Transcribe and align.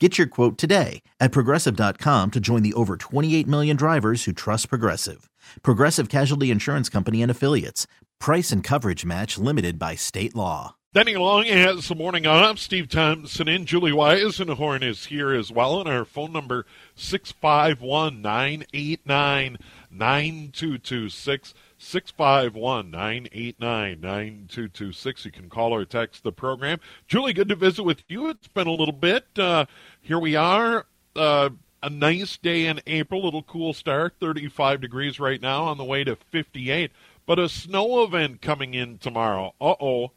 Get 0.00 0.18
your 0.18 0.26
quote 0.26 0.58
today 0.58 1.02
at 1.20 1.30
progressive.com 1.30 2.32
to 2.32 2.40
join 2.40 2.64
the 2.64 2.74
over 2.74 2.96
28 2.96 3.46
million 3.46 3.76
drivers 3.76 4.24
who 4.24 4.32
trust 4.32 4.68
Progressive. 4.68 5.30
Progressive 5.62 6.08
Casualty 6.08 6.50
Insurance 6.50 6.88
Company 6.88 7.22
and 7.22 7.30
Affiliates. 7.30 7.86
Price 8.18 8.50
and 8.50 8.64
coverage 8.64 9.04
match 9.04 9.38
limited 9.38 9.78
by 9.78 9.94
state 9.94 10.34
law. 10.34 10.74
Denny 10.94 11.14
Long 11.16 11.44
has 11.46 11.86
the 11.88 11.94
morning 11.94 12.26
off. 12.26 12.58
Steve 12.58 12.88
Thompson 12.88 13.48
and 13.48 13.66
Julie 13.66 13.92
Weisenhorn 13.92 14.82
is 14.82 15.06
here 15.06 15.32
as 15.32 15.52
well. 15.52 15.78
And 15.80 15.88
our 15.88 16.04
phone 16.04 16.32
number 16.32 16.66
651 16.96 18.20
989 18.20 19.58
9226. 19.90 21.54
651 21.84 22.90
989 22.90 24.00
9226. 24.00 25.24
You 25.26 25.30
can 25.30 25.48
call 25.48 25.74
or 25.74 25.84
text 25.84 26.24
the 26.24 26.32
program. 26.32 26.80
Julie, 27.06 27.32
good 27.32 27.48
to 27.50 27.54
visit 27.54 27.84
with 27.84 28.02
you. 28.08 28.28
It's 28.30 28.48
been 28.48 28.66
a 28.66 28.72
little 28.72 28.92
bit. 28.92 29.26
Uh, 29.38 29.66
here 30.00 30.18
we 30.18 30.34
are. 30.34 30.86
Uh, 31.14 31.50
a 31.82 31.90
nice 31.90 32.38
day 32.38 32.66
in 32.66 32.80
April, 32.86 33.22
little 33.22 33.42
cool 33.42 33.74
start, 33.74 34.14
35 34.18 34.80
degrees 34.80 35.20
right 35.20 35.40
now, 35.40 35.64
on 35.64 35.76
the 35.76 35.84
way 35.84 36.02
to 36.02 36.16
58. 36.16 36.90
But 37.26 37.38
a 37.38 37.48
snow 37.48 38.02
event 38.02 38.40
coming 38.40 38.74
in 38.74 38.98
tomorrow. 38.98 39.54
Uh 39.60 39.74
oh. 39.80 40.12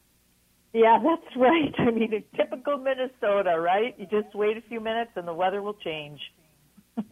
Yeah, 0.74 1.00
that's 1.04 1.36
right. 1.36 1.74
I 1.80 1.92
mean, 1.92 2.24
typical 2.36 2.78
Minnesota, 2.78 3.60
right? 3.60 3.94
You 3.98 4.06
just 4.06 4.34
wait 4.34 4.58
a 4.58 4.62
few 4.62 4.80
minutes 4.80 5.12
and 5.16 5.28
the 5.28 5.34
weather 5.34 5.62
will 5.62 5.74
change 5.74 6.20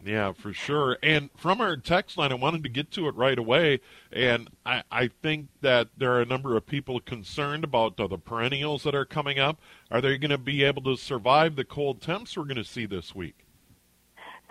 yeah, 0.04 0.32
for 0.32 0.52
sure. 0.52 0.98
And 1.02 1.30
from 1.36 1.60
our 1.60 1.76
text 1.76 2.18
line, 2.18 2.32
I 2.32 2.36
wanted 2.36 2.62
to 2.64 2.68
get 2.68 2.90
to 2.92 3.08
it 3.08 3.14
right 3.14 3.38
away. 3.38 3.80
And 4.12 4.48
I, 4.64 4.82
I 4.90 5.08
think 5.22 5.48
that 5.60 5.88
there 5.96 6.12
are 6.12 6.20
a 6.20 6.26
number 6.26 6.56
of 6.56 6.66
people 6.66 7.00
concerned 7.00 7.64
about 7.64 7.96
the 7.96 8.08
perennials 8.18 8.82
that 8.84 8.94
are 8.94 9.04
coming 9.04 9.38
up. 9.38 9.60
Are 9.90 10.00
they 10.00 10.18
going 10.18 10.30
to 10.30 10.38
be 10.38 10.64
able 10.64 10.82
to 10.82 10.96
survive 10.96 11.56
the 11.56 11.64
cold 11.64 12.00
temps 12.00 12.36
we're 12.36 12.44
going 12.44 12.56
to 12.56 12.64
see 12.64 12.86
this 12.86 13.14
week? 13.14 13.46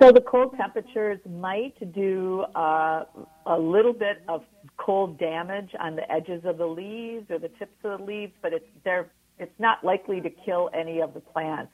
So 0.02 0.12
the 0.12 0.22
cold 0.22 0.56
temperatures 0.58 1.20
might 1.26 1.94
do 1.94 2.42
uh, 2.54 3.06
a 3.46 3.58
little 3.58 3.94
bit 3.94 4.24
of 4.28 4.44
cold 4.78 5.18
damage 5.18 5.72
on 5.80 5.96
the 5.96 6.12
edges 6.12 6.44
of 6.44 6.58
the 6.58 6.66
leaves 6.66 7.32
or 7.32 7.40
the 7.40 7.48
tips 7.48 7.78
of 7.84 8.00
the 8.00 8.06
leaves, 8.06 8.34
but 8.42 8.52
it's 8.52 8.66
they're 8.84 9.10
it's 9.38 9.58
not 9.60 9.84
likely 9.84 10.22
to 10.22 10.30
kill 10.30 10.70
any 10.74 11.02
of 11.02 11.14
the 11.14 11.20
plants. 11.20 11.72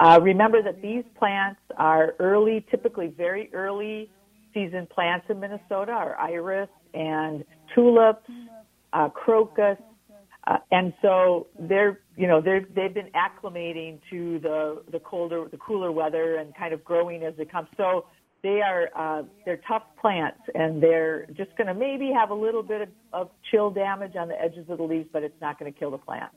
Uh, 0.00 0.18
remember 0.22 0.62
that 0.62 0.82
these 0.82 1.04
plants 1.16 1.60
are 1.76 2.14
early, 2.18 2.66
typically 2.70 3.08
very 3.08 3.50
early 3.52 4.10
season 4.52 4.86
plants 4.86 5.26
in 5.28 5.40
Minnesota 5.40 5.92
are 5.92 6.16
iris 6.16 6.68
and 6.94 7.44
tulips, 7.74 8.28
uh, 8.92 9.08
crocus, 9.08 9.78
uh, 10.46 10.58
and 10.70 10.92
so 11.02 11.46
they're 11.58 12.00
you 12.16 12.26
know 12.26 12.40
they're 12.40 12.66
they've 12.74 12.94
been 12.94 13.10
acclimating 13.14 13.98
to 14.10 14.38
the 14.40 14.82
the 14.92 15.00
colder 15.00 15.46
the 15.50 15.56
cooler 15.56 15.90
weather 15.90 16.36
and 16.36 16.54
kind 16.54 16.72
of 16.72 16.84
growing 16.84 17.22
as 17.22 17.34
it 17.38 17.50
comes. 17.50 17.68
So 17.76 18.06
they 18.42 18.60
are 18.60 18.90
uh, 18.94 19.22
they're 19.44 19.60
tough 19.66 19.82
plants 20.00 20.40
and 20.54 20.82
they're 20.82 21.26
just 21.34 21.56
going 21.56 21.66
to 21.66 21.74
maybe 21.74 22.12
have 22.14 22.30
a 22.30 22.34
little 22.34 22.62
bit 22.62 22.82
of, 22.82 22.88
of 23.12 23.30
chill 23.50 23.70
damage 23.70 24.16
on 24.16 24.28
the 24.28 24.40
edges 24.40 24.66
of 24.68 24.78
the 24.78 24.84
leaves, 24.84 25.08
but 25.12 25.22
it's 25.22 25.40
not 25.40 25.58
going 25.58 25.72
to 25.72 25.78
kill 25.78 25.90
the 25.90 25.98
plant. 25.98 26.30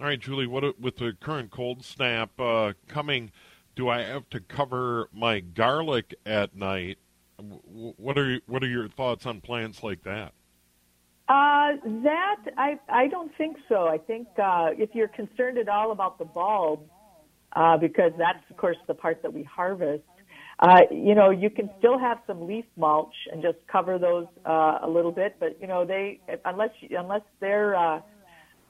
All 0.00 0.06
right, 0.06 0.18
Julie. 0.18 0.46
What 0.46 0.80
with 0.80 0.96
the 0.96 1.12
current 1.20 1.50
cold 1.50 1.84
snap 1.84 2.30
uh, 2.40 2.72
coming? 2.88 3.32
Do 3.76 3.90
I 3.90 4.00
have 4.00 4.30
to 4.30 4.40
cover 4.40 5.10
my 5.12 5.40
garlic 5.40 6.14
at 6.24 6.56
night? 6.56 6.96
What 7.36 8.16
are 8.16 8.40
what 8.46 8.64
are 8.64 8.68
your 8.68 8.88
thoughts 8.88 9.26
on 9.26 9.42
plants 9.42 9.82
like 9.82 10.02
that? 10.04 10.32
Uh, 11.28 11.76
that 12.02 12.36
I 12.56 12.80
I 12.88 13.08
don't 13.08 13.30
think 13.36 13.58
so. 13.68 13.88
I 13.88 13.98
think 13.98 14.28
uh, 14.42 14.70
if 14.72 14.94
you're 14.94 15.08
concerned 15.08 15.58
at 15.58 15.68
all 15.68 15.92
about 15.92 16.18
the 16.18 16.24
bulb, 16.24 16.80
uh, 17.52 17.76
because 17.76 18.12
that's 18.16 18.42
of 18.48 18.56
course 18.56 18.78
the 18.86 18.94
part 18.94 19.20
that 19.20 19.34
we 19.34 19.42
harvest. 19.42 20.02
Uh, 20.60 20.80
you 20.90 21.14
know, 21.14 21.28
you 21.28 21.50
can 21.50 21.68
still 21.78 21.98
have 21.98 22.18
some 22.26 22.46
leaf 22.46 22.64
mulch 22.76 23.14
and 23.30 23.42
just 23.42 23.58
cover 23.66 23.98
those 23.98 24.26
uh, 24.46 24.78
a 24.82 24.88
little 24.88 25.12
bit, 25.12 25.36
but 25.38 25.58
you 25.60 25.66
know 25.66 25.84
they 25.84 26.20
unless 26.46 26.70
unless 26.90 27.22
they're 27.40 27.76
uh, 27.76 28.00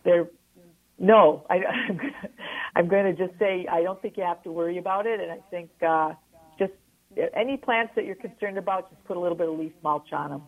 they're 0.03 0.29
no, 1.01 1.47
I, 1.49 1.63
I'm 2.77 2.87
going 2.87 3.05
to 3.05 3.27
just 3.27 3.37
say 3.39 3.67
I 3.69 3.83
don't 3.83 4.01
think 4.01 4.19
you 4.19 4.23
have 4.23 4.43
to 4.45 4.53
worry 4.53 4.77
about 4.77 5.07
it, 5.07 5.19
and 5.19 5.33
I 5.33 5.39
think 5.51 5.71
uh, 5.83 6.13
just 6.59 6.73
any 7.35 7.57
plants 7.57 7.95
that 7.97 8.05
you're 8.05 8.15
concerned 8.15 8.59
about, 8.59 8.91
just 8.91 9.03
put 9.05 9.17
a 9.17 9.21
little 9.21 9.37
bit 9.37 9.49
of 9.49 9.59
leaf 9.59 9.73
mulch 9.83 10.13
on 10.13 10.31
them. 10.31 10.43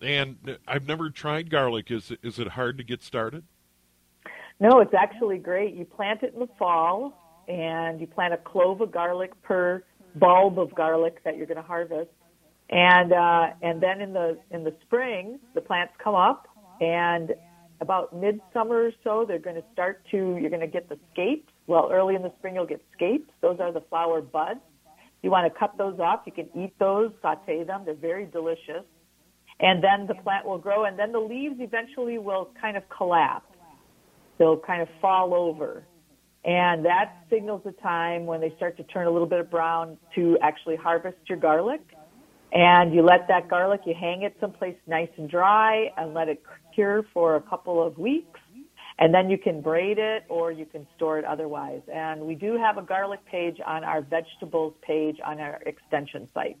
And 0.00 0.58
I've 0.66 0.88
never 0.88 1.10
tried 1.10 1.50
garlic. 1.50 1.90
Is 1.90 2.10
it, 2.10 2.18
is 2.22 2.38
it 2.38 2.48
hard 2.48 2.78
to 2.78 2.84
get 2.84 3.02
started? 3.02 3.44
No, 4.60 4.80
it's 4.80 4.94
actually 4.94 5.38
great. 5.38 5.74
You 5.74 5.84
plant 5.84 6.22
it 6.22 6.32
in 6.32 6.40
the 6.40 6.48
fall, 6.58 7.44
and 7.46 8.00
you 8.00 8.06
plant 8.06 8.32
a 8.32 8.38
clove 8.38 8.80
of 8.80 8.90
garlic 8.90 9.30
per 9.42 9.84
bulb 10.16 10.58
of 10.58 10.74
garlic 10.74 11.22
that 11.24 11.36
you're 11.36 11.46
going 11.46 11.56
to 11.56 11.62
harvest, 11.62 12.10
and 12.70 13.12
uh, 13.12 13.50
and 13.60 13.82
then 13.82 14.00
in 14.00 14.14
the 14.14 14.38
in 14.50 14.64
the 14.64 14.74
spring, 14.82 15.38
the 15.54 15.60
plants 15.60 15.92
come 16.02 16.14
up, 16.14 16.48
and 16.80 17.34
about 17.84 18.12
midsummer 18.12 18.86
or 18.86 18.92
so, 19.04 19.24
they're 19.26 19.38
going 19.38 19.56
to 19.56 19.64
start 19.72 20.02
to, 20.10 20.16
you're 20.40 20.50
going 20.50 20.60
to 20.60 20.66
get 20.66 20.88
the 20.88 20.98
scapes. 21.12 21.52
Well, 21.66 21.90
early 21.92 22.14
in 22.14 22.22
the 22.22 22.32
spring, 22.38 22.56
you'll 22.56 22.66
get 22.66 22.82
scapes. 22.94 23.30
Those 23.40 23.60
are 23.60 23.70
the 23.72 23.82
flower 23.82 24.20
buds. 24.20 24.60
You 25.22 25.30
want 25.30 25.52
to 25.52 25.58
cut 25.58 25.76
those 25.78 25.98
off. 26.00 26.20
You 26.26 26.32
can 26.32 26.48
eat 26.54 26.74
those, 26.78 27.12
saute 27.22 27.64
them. 27.64 27.82
They're 27.84 27.94
very 27.94 28.26
delicious. 28.26 28.84
And 29.60 29.82
then 29.82 30.06
the 30.06 30.14
plant 30.14 30.44
will 30.44 30.58
grow, 30.58 30.84
and 30.84 30.98
then 30.98 31.12
the 31.12 31.20
leaves 31.20 31.56
eventually 31.60 32.18
will 32.18 32.50
kind 32.60 32.76
of 32.76 32.82
collapse. 32.88 33.46
They'll 34.38 34.58
kind 34.58 34.82
of 34.82 34.88
fall 35.00 35.32
over. 35.32 35.84
And 36.44 36.84
that 36.84 37.24
signals 37.30 37.62
the 37.64 37.72
time 37.72 38.26
when 38.26 38.40
they 38.40 38.52
start 38.56 38.76
to 38.76 38.82
turn 38.82 39.06
a 39.06 39.10
little 39.10 39.28
bit 39.28 39.40
of 39.40 39.50
brown 39.50 39.96
to 40.14 40.36
actually 40.42 40.76
harvest 40.76 41.16
your 41.28 41.38
garlic. 41.38 41.80
And 42.54 42.94
you 42.94 43.02
let 43.02 43.26
that 43.26 43.48
garlic, 43.48 43.80
you 43.84 43.94
hang 43.98 44.22
it 44.22 44.36
someplace 44.40 44.76
nice 44.86 45.08
and 45.16 45.28
dry 45.28 45.90
and 45.96 46.14
let 46.14 46.28
it 46.28 46.40
cure 46.72 47.04
for 47.12 47.34
a 47.34 47.40
couple 47.40 47.84
of 47.84 47.98
weeks. 47.98 48.40
And 48.96 49.12
then 49.12 49.28
you 49.28 49.36
can 49.36 49.60
braid 49.60 49.98
it 49.98 50.22
or 50.28 50.52
you 50.52 50.64
can 50.64 50.86
store 50.94 51.18
it 51.18 51.24
otherwise. 51.24 51.82
And 51.92 52.20
we 52.20 52.36
do 52.36 52.56
have 52.56 52.78
a 52.78 52.82
garlic 52.82 53.26
page 53.26 53.58
on 53.66 53.82
our 53.82 54.02
vegetables 54.02 54.72
page 54.82 55.16
on 55.26 55.40
our 55.40 55.60
extension 55.66 56.28
site. 56.32 56.56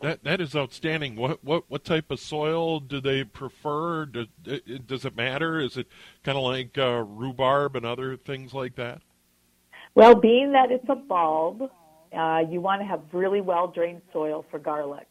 That 0.00 0.24
that 0.24 0.40
is 0.40 0.56
outstanding. 0.56 1.14
What 1.14 1.42
what 1.44 1.64
what 1.68 1.84
type 1.84 2.10
of 2.10 2.18
soil 2.18 2.80
do 2.80 3.00
they 3.00 3.22
prefer? 3.22 4.06
Does, 4.06 4.26
does 4.86 5.04
it 5.04 5.16
matter? 5.16 5.60
Is 5.60 5.76
it 5.76 5.86
kind 6.24 6.36
of 6.36 6.42
like 6.42 6.76
uh, 6.76 7.04
rhubarb 7.06 7.76
and 7.76 7.86
other 7.86 8.16
things 8.16 8.52
like 8.52 8.74
that? 8.74 9.02
Well, 9.94 10.16
being 10.16 10.50
that 10.50 10.72
it's 10.72 10.88
a 10.88 10.96
bulb, 10.96 11.70
uh, 12.16 12.40
you 12.50 12.60
want 12.60 12.80
to 12.80 12.86
have 12.86 13.00
really 13.12 13.40
well 13.40 13.68
drained 13.68 14.02
soil 14.12 14.44
for 14.50 14.58
garlic, 14.58 15.06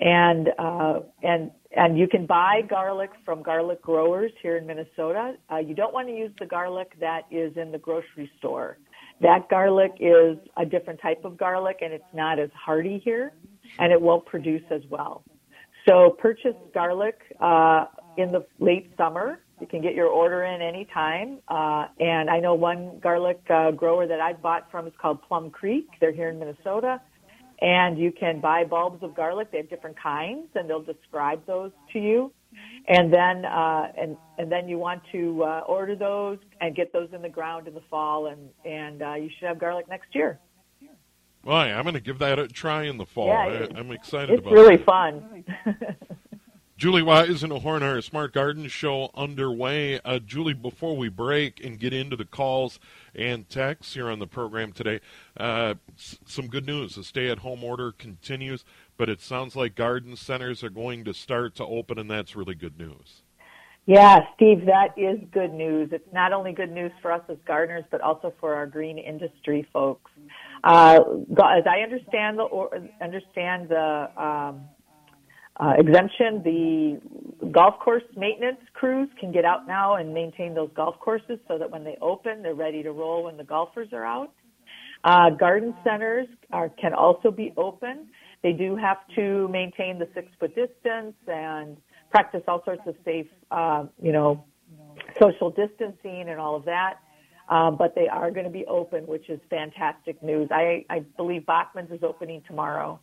and 0.00 0.48
uh, 0.58 1.00
and 1.22 1.50
and 1.76 1.98
you 1.98 2.06
can 2.06 2.26
buy 2.26 2.60
garlic 2.68 3.10
from 3.24 3.42
garlic 3.42 3.80
growers 3.82 4.32
here 4.42 4.56
in 4.56 4.66
Minnesota. 4.66 5.34
Uh, 5.50 5.58
you 5.58 5.74
don't 5.74 5.94
want 5.94 6.08
to 6.08 6.14
use 6.14 6.30
the 6.38 6.46
garlic 6.46 6.92
that 7.00 7.22
is 7.30 7.56
in 7.56 7.72
the 7.72 7.78
grocery 7.78 8.30
store. 8.38 8.78
That 9.20 9.48
garlic 9.48 9.92
is 10.00 10.36
a 10.56 10.66
different 10.66 11.00
type 11.00 11.24
of 11.24 11.36
garlic 11.36 11.78
and 11.80 11.92
it's 11.92 12.04
not 12.12 12.38
as 12.38 12.50
hardy 12.54 13.00
here 13.04 13.32
and 13.78 13.92
it 13.92 14.00
won't 14.00 14.26
produce 14.26 14.62
as 14.70 14.82
well. 14.90 15.24
So 15.88 16.16
purchase 16.18 16.54
garlic 16.74 17.18
uh, 17.40 17.86
in 18.16 18.32
the 18.32 18.44
late 18.58 18.92
summer 18.96 19.40
you 19.62 19.68
can 19.68 19.80
get 19.80 19.94
your 19.94 20.08
order 20.08 20.42
in 20.42 20.60
anytime. 20.60 21.38
Uh, 21.46 21.86
and 22.00 22.28
I 22.28 22.40
know 22.40 22.54
one 22.54 22.98
garlic 23.00 23.40
uh, 23.48 23.70
grower 23.70 24.08
that 24.08 24.20
I've 24.20 24.42
bought 24.42 24.68
from 24.72 24.88
is 24.88 24.92
called 25.00 25.22
Plum 25.22 25.50
Creek. 25.50 25.86
They're 26.00 26.10
here 26.10 26.30
in 26.30 26.40
Minnesota. 26.40 27.00
And 27.60 27.96
you 27.96 28.10
can 28.10 28.40
buy 28.40 28.64
bulbs 28.64 29.04
of 29.04 29.14
garlic. 29.14 29.52
They 29.52 29.58
have 29.58 29.70
different 29.70 29.96
kinds, 29.96 30.48
and 30.56 30.68
they'll 30.68 30.82
describe 30.82 31.46
those 31.46 31.70
to 31.92 32.00
you. 32.00 32.32
And 32.88 33.12
then, 33.12 33.44
uh, 33.44 33.92
and 33.96 34.16
and 34.36 34.50
then 34.50 34.68
you 34.68 34.78
want 34.78 35.02
to 35.12 35.44
uh, 35.44 35.60
order 35.60 35.94
those 35.94 36.38
and 36.60 36.74
get 36.74 36.92
those 36.92 37.08
in 37.12 37.22
the 37.22 37.28
ground 37.28 37.68
in 37.68 37.74
the 37.74 37.82
fall, 37.88 38.26
and 38.26 38.50
and 38.64 39.00
uh, 39.00 39.14
you 39.14 39.30
should 39.38 39.46
have 39.46 39.60
garlic 39.60 39.88
next 39.88 40.12
year. 40.12 40.40
Well, 41.44 41.56
I'm 41.56 41.82
going 41.84 41.94
to 41.94 42.00
give 42.00 42.18
that 42.18 42.40
a 42.40 42.48
try 42.48 42.82
in 42.82 42.98
the 42.98 43.06
fall. 43.06 43.28
Yeah, 43.28 43.68
I, 43.74 43.78
am 43.78 43.92
excited 43.92 44.30
it's 44.30 44.40
about 44.40 44.52
really 44.52 44.76
that. 44.76 44.84
fun. 44.84 45.44
Julie 46.82 47.02
Weisenhorn, 47.02 47.82
our 47.82 48.00
Smart 48.02 48.32
Garden 48.32 48.66
Show 48.66 49.12
underway. 49.14 50.00
Uh, 50.00 50.18
Julie, 50.18 50.52
before 50.52 50.96
we 50.96 51.08
break 51.08 51.64
and 51.64 51.78
get 51.78 51.92
into 51.92 52.16
the 52.16 52.24
calls 52.24 52.80
and 53.14 53.48
texts 53.48 53.94
here 53.94 54.10
on 54.10 54.18
the 54.18 54.26
program 54.26 54.72
today, 54.72 54.98
uh, 55.36 55.74
s- 55.96 56.18
some 56.26 56.48
good 56.48 56.66
news. 56.66 56.96
The 56.96 57.04
stay 57.04 57.30
at 57.30 57.38
home 57.38 57.62
order 57.62 57.92
continues, 57.92 58.64
but 58.96 59.08
it 59.08 59.20
sounds 59.20 59.54
like 59.54 59.76
garden 59.76 60.16
centers 60.16 60.64
are 60.64 60.70
going 60.70 61.04
to 61.04 61.14
start 61.14 61.54
to 61.54 61.64
open, 61.64 62.00
and 62.00 62.10
that's 62.10 62.34
really 62.34 62.56
good 62.56 62.76
news. 62.76 63.22
Yeah, 63.86 64.18
Steve, 64.34 64.66
that 64.66 64.88
is 64.96 65.20
good 65.30 65.52
news. 65.52 65.90
It's 65.92 66.12
not 66.12 66.32
only 66.32 66.50
good 66.52 66.72
news 66.72 66.90
for 67.00 67.12
us 67.12 67.22
as 67.28 67.36
gardeners, 67.46 67.84
but 67.92 68.00
also 68.00 68.34
for 68.40 68.56
our 68.56 68.66
green 68.66 68.98
industry 68.98 69.68
folks. 69.72 70.10
Uh, 70.64 70.98
as 71.30 71.64
I 71.64 71.82
understand 71.84 72.40
the 72.40 72.42
or, 72.42 72.76
understand 73.00 73.68
the 73.68 74.10
um, 74.20 74.62
uh, 75.56 75.74
exemption, 75.78 76.42
the 76.42 77.48
golf 77.50 77.78
course 77.80 78.02
maintenance 78.16 78.60
crews 78.72 79.08
can 79.20 79.32
get 79.32 79.44
out 79.44 79.66
now 79.66 79.96
and 79.96 80.12
maintain 80.12 80.54
those 80.54 80.70
golf 80.74 80.98
courses 81.00 81.38
so 81.46 81.58
that 81.58 81.70
when 81.70 81.84
they 81.84 81.96
open, 82.00 82.42
they're 82.42 82.54
ready 82.54 82.82
to 82.82 82.92
roll 82.92 83.24
when 83.24 83.36
the 83.36 83.44
golfers 83.44 83.88
are 83.92 84.04
out. 84.04 84.32
Uh, 85.04 85.30
garden 85.30 85.74
centers 85.84 86.28
are, 86.52 86.68
can 86.80 86.94
also 86.94 87.30
be 87.30 87.52
open. 87.56 88.08
They 88.42 88.52
do 88.52 88.76
have 88.76 88.98
to 89.16 89.48
maintain 89.48 89.98
the 89.98 90.08
six 90.14 90.28
foot 90.40 90.54
distance 90.54 91.14
and 91.26 91.76
practice 92.10 92.42
all 92.48 92.62
sorts 92.64 92.82
of 92.86 92.94
safe, 93.04 93.26
uh, 93.50 93.84
you 94.00 94.12
know, 94.12 94.44
social 95.20 95.50
distancing 95.50 96.26
and 96.28 96.40
all 96.40 96.56
of 96.56 96.64
that. 96.64 96.94
Um, 97.48 97.76
but 97.76 97.94
they 97.94 98.08
are 98.08 98.30
going 98.30 98.44
to 98.44 98.52
be 98.52 98.64
open, 98.66 99.06
which 99.06 99.28
is 99.28 99.40
fantastic 99.50 100.22
news. 100.22 100.48
I, 100.50 100.86
I 100.88 101.00
believe 101.16 101.44
Bachman's 101.44 101.90
is 101.90 102.02
opening 102.02 102.42
tomorrow. 102.46 103.00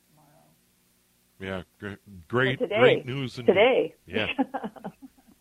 Yeah, 1.40 1.64
great, 1.80 1.98
great, 2.28 2.60
today. 2.60 2.80
great 2.80 3.06
news 3.06 3.40
indeed. 3.40 3.54
Today. 3.54 3.96
Yeah. 4.06 4.28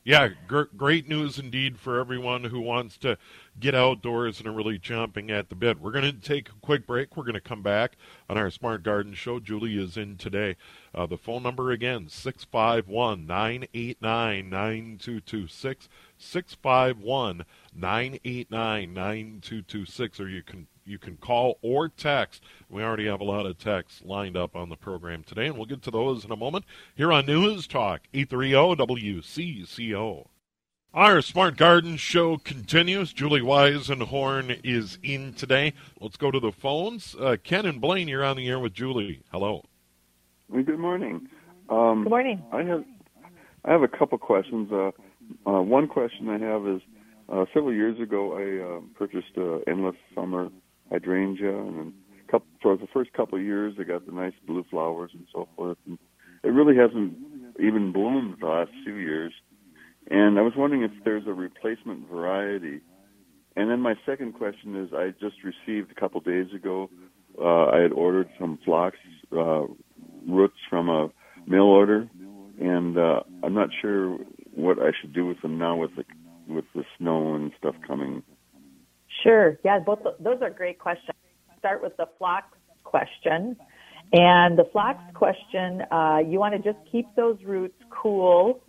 Yeah, 0.09 0.29
gr- 0.47 0.63
great 0.75 1.07
news 1.07 1.39
indeed 1.39 1.79
for 1.79 2.01
everyone 2.01 2.45
who 2.45 2.61
wants 2.61 2.97
to 2.97 3.19
get 3.61 3.75
outdoors 3.75 4.39
and 4.39 4.49
are 4.49 4.53
really 4.53 4.79
chomping 4.79 5.31
at 5.31 5.51
the 5.51 5.55
bit. 5.55 5.79
We're 5.79 5.91
going 5.91 6.05
to 6.05 6.13
take 6.15 6.49
a 6.49 6.55
quick 6.63 6.87
break. 6.87 7.15
We're 7.15 7.25
going 7.25 7.35
to 7.35 7.43
come 7.43 7.63
back 7.63 7.99
on 8.27 8.39
our 8.39 8.51
Smart 8.51 8.83
Garden 8.83 9.13
Show. 9.13 9.39
Julie 9.39 9.77
is 9.77 9.99
in 9.99 10.17
today. 10.17 10.57
Uh, 10.95 11.05
the 11.05 11.19
phone 11.19 11.43
number 11.43 11.73
again, 11.73 12.09
651 12.09 13.27
989 13.27 14.49
9226. 14.49 15.91
651 16.17 17.45
989 17.79 18.93
9226. 18.93 20.21
Or 20.21 20.29
you 20.29 20.43
can 20.43 20.67
you 20.85 20.99
can 20.99 21.17
call 21.17 21.59
or 21.63 21.89
text. 21.89 22.43
We 22.69 22.83
already 22.83 23.07
have 23.07 23.21
a 23.21 23.25
lot 23.25 23.47
of 23.47 23.59
texts 23.59 24.03
lined 24.05 24.37
up 24.37 24.57
on 24.57 24.69
the 24.69 24.77
program 24.77 25.23
today, 25.23 25.47
and 25.47 25.57
we'll 25.57 25.67
get 25.67 25.83
to 25.83 25.91
those 25.91 26.25
in 26.25 26.33
a 26.33 26.37
moment 26.37 26.65
here 26.95 27.13
on 27.13 27.27
News 27.27 27.67
Talk 27.67 28.03
830 28.15 28.53
WCCO. 28.85 30.29
Our 30.95 31.21
Smart 31.21 31.59
Garden 31.59 31.99
show 31.99 32.39
continues. 32.39 33.13
Julie 33.13 33.43
Weisenhorn 33.43 34.59
is 34.65 34.99
in 35.03 35.35
today. 35.35 35.75
Let's 36.01 36.17
go 36.17 36.31
to 36.31 36.41
the 36.41 36.51
phones. 36.51 37.15
Uh, 37.15 37.37
Ken 37.45 37.67
and 37.67 37.79
Blaine, 37.79 38.09
you're 38.09 38.25
on 38.25 38.39
the 38.39 38.49
air 38.49 38.59
with 38.59 38.73
Julie. 38.73 39.21
Hello. 39.31 39.67
Well, 40.49 40.63
Good 40.63 40.79
morning. 40.79 41.29
Um, 41.69 42.05
Good 42.05 42.11
morning. 42.11 42.43
I 42.53 42.63
have 42.63 42.85
I 43.67 43.73
have 43.73 43.83
a 43.83 43.89
couple 43.89 44.17
questions. 44.17 44.73
Uh, 44.73 44.93
uh, 45.47 45.61
one 45.61 45.89
question 45.89 46.31
I 46.31 46.39
have 46.39 46.67
is 46.67 46.81
uh, 47.29 47.45
several 47.53 47.75
years 47.75 48.01
ago 48.01 48.33
I 48.37 48.77
uh, 48.77 48.81
purchased 48.99 49.37
uh, 49.37 49.59
endless 49.71 49.97
summer 50.15 50.49
hydrangea, 50.91 51.57
and 51.57 51.93
couple, 52.31 52.47
for 52.63 52.77
the 52.77 52.87
first 52.93 53.13
couple 53.13 53.39
of 53.39 53.45
years 53.45 53.75
I 53.79 53.85
got 53.85 54.07
the 54.07 54.13
nice 54.13 54.35
blue 54.47 54.65
flowers 54.71 55.11
and 55.15 55.27
so 55.33 55.49
forth. 55.57 55.79
And 55.87 55.99
it 56.43 56.49
really 56.49 56.77
hasn't 56.77 57.15
even 57.59 57.93
bloomed 57.93 58.37
the 58.41 58.47
last 58.47 58.71
few 58.85 58.95
years. 58.95 59.33
And 60.11 60.39
I 60.39 60.43
was 60.43 60.53
wondering 60.57 60.83
if 60.83 60.93
there's 61.05 61.27
a 61.27 61.33
replacement 61.33 62.09
variety. 62.09 62.81
And 63.57 63.71
then 63.71 63.81
my 63.81 63.95
second 64.07 64.35
question 64.35 64.77
is 64.77 64.91
I 64.93 65.11
just 65.21 65.37
received 65.43 65.91
a 65.91 66.01
couple 66.01 66.21
days 66.21 66.47
ago. 66.55 66.89
Uh, 67.41 67.67
I 67.67 67.81
had 67.81 67.93
ordered 67.93 68.29
some 68.39 68.59
phlox 68.65 68.97
uh, 69.37 69.65
roots 70.27 70.57
from 70.71 70.89
a 70.89 71.09
mail 71.47 71.65
order, 71.65 72.09
and 72.61 72.97
uh, 72.97 73.21
I'm 73.43 73.55
not 73.55 73.69
sure 73.83 74.19
what 74.55 74.79
I 74.79 74.91
should 75.01 75.13
do 75.13 75.27
with 75.27 75.41
them 75.43 75.59
now 75.59 75.77
with 75.77 75.91
the 75.97 76.05
with 76.49 76.65
the 76.75 76.85
snow 76.97 77.35
and 77.35 77.53
stuff 77.59 77.75
coming. 77.87 78.23
Sure. 79.23 79.59
Yeah, 79.65 79.79
both 79.81 80.01
those 80.21 80.39
are 80.43 80.51
great 80.51 80.79
questions. 80.79 81.17
Start 81.59 81.83
with 81.83 81.97
the 81.97 82.07
phlox 82.19 82.47
question. 82.85 83.57
And 84.13 84.59
the 84.59 84.65
phlox 84.73 84.99
question, 85.15 85.83
uh, 85.91 86.19
you 86.27 86.39
want 86.39 86.55
to 86.55 86.73
just 86.73 86.83
keep 86.91 87.07
those 87.15 87.37
roots 87.45 87.77
cool 87.91 88.61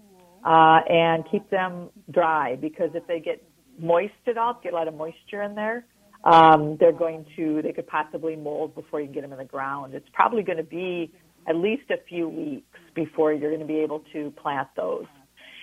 uh, 0.45 0.79
and 0.89 1.23
keep 1.31 1.49
them 1.49 1.89
dry 2.11 2.55
because 2.55 2.89
if 2.93 3.07
they 3.07 3.19
get 3.19 3.41
moist 3.79 4.13
at 4.27 4.37
all, 4.37 4.59
get 4.61 4.73
a 4.73 4.75
lot 4.75 4.89
of 4.89 4.95
moisture 4.95 5.41
in 5.43 5.55
there, 5.55 5.85
um, 6.25 6.75
they're 6.77 6.91
going 6.91 7.25
to, 7.37 7.61
they 7.61 7.71
could 7.71 7.87
possibly 7.87 8.35
mold 8.35 8.75
before 8.75 8.99
you 8.99 9.07
get 9.07 9.21
them 9.21 9.31
in 9.31 9.37
the 9.37 9.45
ground. 9.45 9.93
It's 9.93 10.09
probably 10.11 10.43
going 10.43 10.57
to 10.57 10.63
be 10.63 11.13
at 11.47 11.55
least 11.55 11.89
a 11.89 11.97
few 12.09 12.27
weeks 12.27 12.79
before 12.93 13.31
you're 13.31 13.49
going 13.49 13.61
to 13.61 13.73
be 13.73 13.79
able 13.79 14.03
to 14.11 14.31
plant 14.31 14.67
those. 14.75 15.05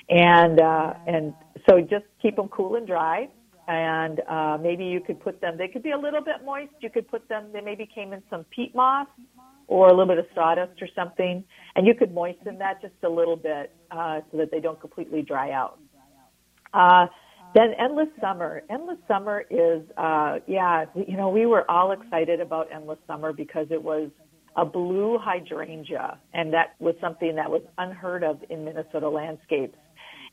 And, 0.08 0.60
uh, 0.60 0.94
and 1.06 1.34
so 1.68 1.80
just 1.80 2.04
keep 2.22 2.36
them 2.36 2.48
cool 2.48 2.76
and 2.76 2.86
dry. 2.86 3.28
And, 3.68 4.20
uh, 4.28 4.58
maybe 4.60 4.84
you 4.84 5.00
could 5.00 5.20
put 5.20 5.40
them, 5.40 5.58
they 5.58 5.66
could 5.68 5.82
be 5.82 5.90
a 5.90 5.98
little 5.98 6.20
bit 6.22 6.44
moist. 6.44 6.72
You 6.80 6.90
could 6.90 7.08
put 7.08 7.28
them, 7.28 7.46
they 7.52 7.60
maybe 7.60 7.88
came 7.92 8.12
in 8.12 8.22
some 8.30 8.44
peat 8.54 8.74
moss 8.74 9.08
or 9.66 9.88
a 9.88 9.90
little 9.90 10.06
bit 10.06 10.18
of 10.18 10.26
sawdust 10.34 10.80
or 10.80 10.88
something. 10.94 11.42
And 11.74 11.86
you 11.86 11.94
could 11.94 12.14
moisten 12.14 12.58
that 12.58 12.80
just 12.80 12.94
a 13.02 13.08
little 13.08 13.36
bit, 13.36 13.72
uh, 13.90 14.20
so 14.30 14.38
that 14.38 14.50
they 14.52 14.60
don't 14.60 14.80
completely 14.80 15.22
dry 15.22 15.50
out. 15.50 15.80
Uh, 16.72 17.06
then 17.54 17.72
Endless 17.78 18.08
Summer. 18.20 18.62
Endless 18.70 18.98
Summer 19.08 19.44
is, 19.50 19.82
uh, 19.96 20.38
yeah, 20.46 20.84
you 20.94 21.16
know, 21.16 21.30
we 21.30 21.46
were 21.46 21.68
all 21.70 21.92
excited 21.92 22.40
about 22.40 22.68
Endless 22.72 22.98
Summer 23.06 23.32
because 23.32 23.66
it 23.70 23.82
was 23.82 24.10
a 24.56 24.64
blue 24.64 25.18
hydrangea, 25.18 26.18
and 26.34 26.52
that 26.52 26.74
was 26.78 26.94
something 27.00 27.34
that 27.36 27.50
was 27.50 27.62
unheard 27.78 28.24
of 28.24 28.38
in 28.50 28.64
Minnesota 28.64 29.08
landscapes. 29.08 29.76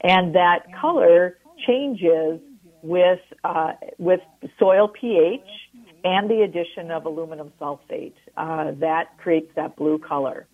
And 0.02 0.36
that 0.36 0.66
color 0.80 1.38
changes 1.68 2.40
with 2.82 3.20
uh, 3.44 3.74
with 3.98 4.20
soil 4.60 4.88
pH 4.90 5.42
and 6.04 6.30
the 6.30 6.42
addition 6.42 6.92
of 6.92 7.06
aluminum 7.06 7.52
sulfate. 7.60 8.14
Uh, 8.36 8.72
that 8.80 9.18
creates 9.18 9.50
that 9.56 9.76
blue 9.76 9.98
color. 9.98 10.48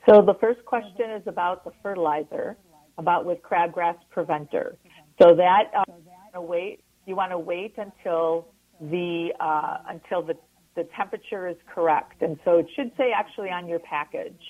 So 0.08 0.22
the 0.22 0.34
first 0.40 0.64
question 0.64 1.10
is 1.10 1.22
about 1.26 1.64
the 1.64 1.72
fertilizer, 1.82 2.56
about 2.98 3.24
with 3.24 3.38
crabgrass 3.42 3.96
preventer. 4.10 4.76
So 5.20 5.34
that 5.36 5.64
uh, 5.76 6.40
wait, 6.40 6.80
you 7.06 7.16
want 7.16 7.30
to 7.32 7.38
wait 7.38 7.74
until 7.76 8.48
the 8.80 9.30
uh, 9.40 9.78
until 9.88 10.22
the 10.22 10.34
the 10.74 10.88
temperature 10.96 11.48
is 11.48 11.56
correct, 11.72 12.22
and 12.22 12.38
so 12.44 12.58
it 12.58 12.66
should 12.74 12.90
say 12.96 13.12
actually 13.14 13.50
on 13.50 13.68
your 13.68 13.78
package 13.80 14.40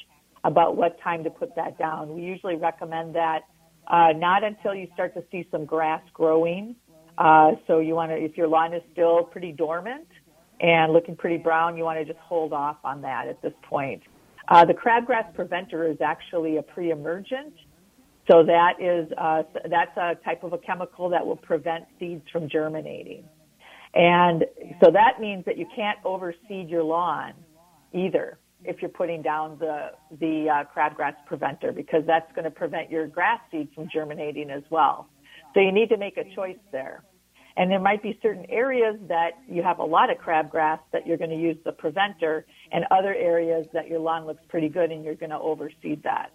about 0.45 0.77
what 0.77 1.01
time 1.03 1.25
to 1.25 1.31
put 1.31 1.55
that 1.57 1.79
down. 1.79 2.15
We 2.15 2.23
usually 2.23 2.57
recommend 2.57 3.15
that 3.17 3.41
uh, 3.87 4.13
not 4.17 4.45
until 4.45 4.75
you 4.75 4.89
start 4.95 5.15
to 5.15 5.25
see 5.31 5.47
some 5.51 5.65
grass 5.65 6.03
growing 6.15 6.77
uh, 7.19 7.53
so 7.67 7.79
you 7.79 7.95
want 7.95 8.11
to, 8.11 8.17
if 8.17 8.37
your 8.37 8.49
lawn 8.49 8.73
is 8.73 8.83
still 8.93 9.25
pretty 9.25 9.53
dormant 9.53 10.07
and 10.61 10.93
looking 10.93 11.17
pretty 11.17 11.37
brown, 11.37 11.77
you 11.77 11.85
want 11.85 11.99
to 11.99 12.05
just 12.05 12.19
hold 12.21 12.53
off 12.53 12.79
on 12.85 13.03
that 13.03 13.29
at 13.29 13.43
this 13.43 13.53
point. 13.63 14.03
Uh, 14.49 14.65
the 14.65 14.75
crabgrass 14.75 15.33
preventer 15.35 15.87
is 15.87 15.99
actually 16.01 16.57
a 16.57 16.63
pre-emergent. 16.63 17.55
So 18.31 18.45
that 18.45 18.81
is, 18.81 19.11
uh, 19.19 19.43
that's 19.69 19.97
a 19.97 20.15
type 20.25 20.45
of 20.45 20.53
a 20.53 20.59
chemical 20.59 21.09
that 21.09 21.25
will 21.27 21.37
prevent 21.37 21.85
seeds 21.99 22.23
from 22.33 22.49
germinating. 22.49 23.25
And 23.95 24.45
so 24.83 24.91
that 24.91 25.21
means 25.21 25.45
that 25.45 25.59
you 25.59 25.67
can't 25.75 25.99
overseed 26.05 26.71
your 26.71 26.83
lawn 26.83 27.33
either 27.93 28.39
if 28.65 28.81
you're 28.81 28.89
putting 28.89 29.23
down 29.23 29.59
the, 29.59 29.91
the 30.21 30.49
uh, 30.49 30.65
crabgrass 30.75 31.15
preventer 31.27 31.73
because 31.73 32.05
that's 32.07 32.31
going 32.33 32.45
to 32.45 32.51
prevent 32.51 32.91
your 32.91 33.07
grass 33.07 33.41
seed 33.51 33.69
from 33.75 33.89
germinating 33.93 34.51
as 34.51 34.63
well. 34.71 35.09
So 35.53 35.61
you 35.61 35.73
need 35.73 35.89
to 35.89 35.97
make 35.97 36.17
a 36.17 36.25
choice 36.35 36.59
there. 36.71 37.03
And 37.57 37.71
there 37.71 37.81
might 37.81 38.03
be 38.03 38.19
certain 38.23 38.47
areas 38.49 38.97
that 39.09 39.33
you 39.49 39.63
have 39.63 39.79
a 39.79 39.85
lot 39.85 40.11
of 40.11 40.19
crabgrass 40.19 40.81
that 40.93 41.07
you're 41.07 41.19
going 41.19 41.31
to 41.31 41.37
use 41.37 41.57
the 41.65 41.73
preventer 41.73 42.47
and 42.71 42.85
other 42.91 43.15
areas 43.15 43.67
that 43.73 43.89
your 43.89 43.99
lawn 43.99 44.27
looks 44.27 44.43
pretty 44.49 44.69
good 44.69 44.91
and 44.91 45.05
you're 45.05 45.15
going 45.15 45.31
to 45.31 45.39
overseed 45.39 46.03
that. 46.03 46.33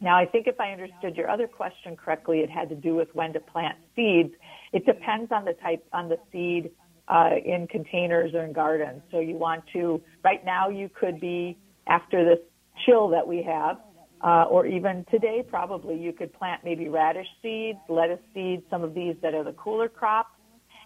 Now, 0.00 0.16
I 0.16 0.26
think 0.26 0.46
if 0.46 0.60
I 0.60 0.70
understood 0.70 1.16
your 1.16 1.28
other 1.28 1.48
question 1.48 1.96
correctly, 1.96 2.38
it 2.38 2.50
had 2.50 2.68
to 2.68 2.76
do 2.76 2.94
with 2.94 3.08
when 3.14 3.32
to 3.32 3.40
plant 3.40 3.76
seeds. 3.96 4.32
It 4.72 4.86
depends 4.86 5.32
on 5.32 5.44
the 5.44 5.54
type, 5.54 5.84
on 5.92 6.08
the 6.08 6.18
seed 6.30 6.70
uh, 7.08 7.30
in 7.44 7.66
containers 7.66 8.32
or 8.32 8.44
in 8.44 8.52
gardens. 8.52 9.02
So 9.10 9.18
you 9.18 9.34
want 9.34 9.64
to, 9.72 10.00
right 10.22 10.44
now 10.44 10.68
you 10.68 10.88
could 10.88 11.18
be, 11.20 11.58
after 11.88 12.24
this 12.24 12.38
chill 12.86 13.08
that 13.08 13.26
we 13.26 13.42
have, 13.42 13.78
uh, 14.20 14.44
or 14.50 14.66
even 14.66 15.04
today, 15.10 15.44
probably 15.48 15.96
you 15.96 16.12
could 16.12 16.32
plant 16.32 16.62
maybe 16.64 16.88
radish 16.88 17.26
seeds, 17.42 17.78
lettuce 17.88 18.20
seeds, 18.34 18.62
some 18.70 18.82
of 18.82 18.94
these 18.94 19.14
that 19.22 19.34
are 19.34 19.44
the 19.44 19.52
cooler 19.52 19.88
crops. 19.88 20.30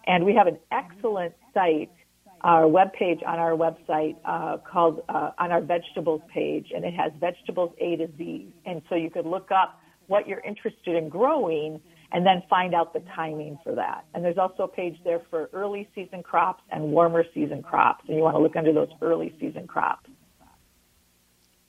And 0.06 0.24
we 0.24 0.34
have 0.34 0.46
an 0.46 0.58
excellent 0.70 1.34
site, 1.54 1.90
our 2.42 2.66
web 2.66 2.92
page 2.92 3.20
on 3.26 3.38
our 3.38 3.52
website 3.52 4.16
uh, 4.24 4.58
called 4.58 5.02
uh, 5.08 5.30
on 5.38 5.52
our 5.52 5.60
vegetables 5.60 6.22
page, 6.32 6.72
and 6.74 6.84
it 6.84 6.94
has 6.94 7.12
vegetables 7.20 7.72
A 7.80 7.96
to 7.96 8.08
Z. 8.18 8.52
And 8.66 8.82
so 8.88 8.96
you 8.96 9.10
could 9.10 9.26
look 9.26 9.50
up 9.50 9.80
what 10.08 10.26
you're 10.26 10.40
interested 10.40 10.96
in 10.96 11.08
growing 11.08 11.80
and 12.12 12.26
then 12.26 12.42
find 12.50 12.74
out 12.74 12.92
the 12.92 13.02
timing 13.16 13.58
for 13.64 13.74
that. 13.74 14.04
And 14.12 14.24
there's 14.24 14.36
also 14.38 14.64
a 14.64 14.68
page 14.68 14.96
there 15.04 15.22
for 15.30 15.48
early 15.52 15.88
season 15.94 16.22
crops 16.22 16.62
and 16.70 16.92
warmer 16.92 17.24
season 17.32 17.62
crops, 17.62 18.04
and 18.06 18.16
you 18.16 18.22
want 18.22 18.36
to 18.36 18.42
look 18.42 18.56
under 18.56 18.72
those 18.72 18.90
early 19.00 19.34
season 19.40 19.66
crops. 19.66 20.10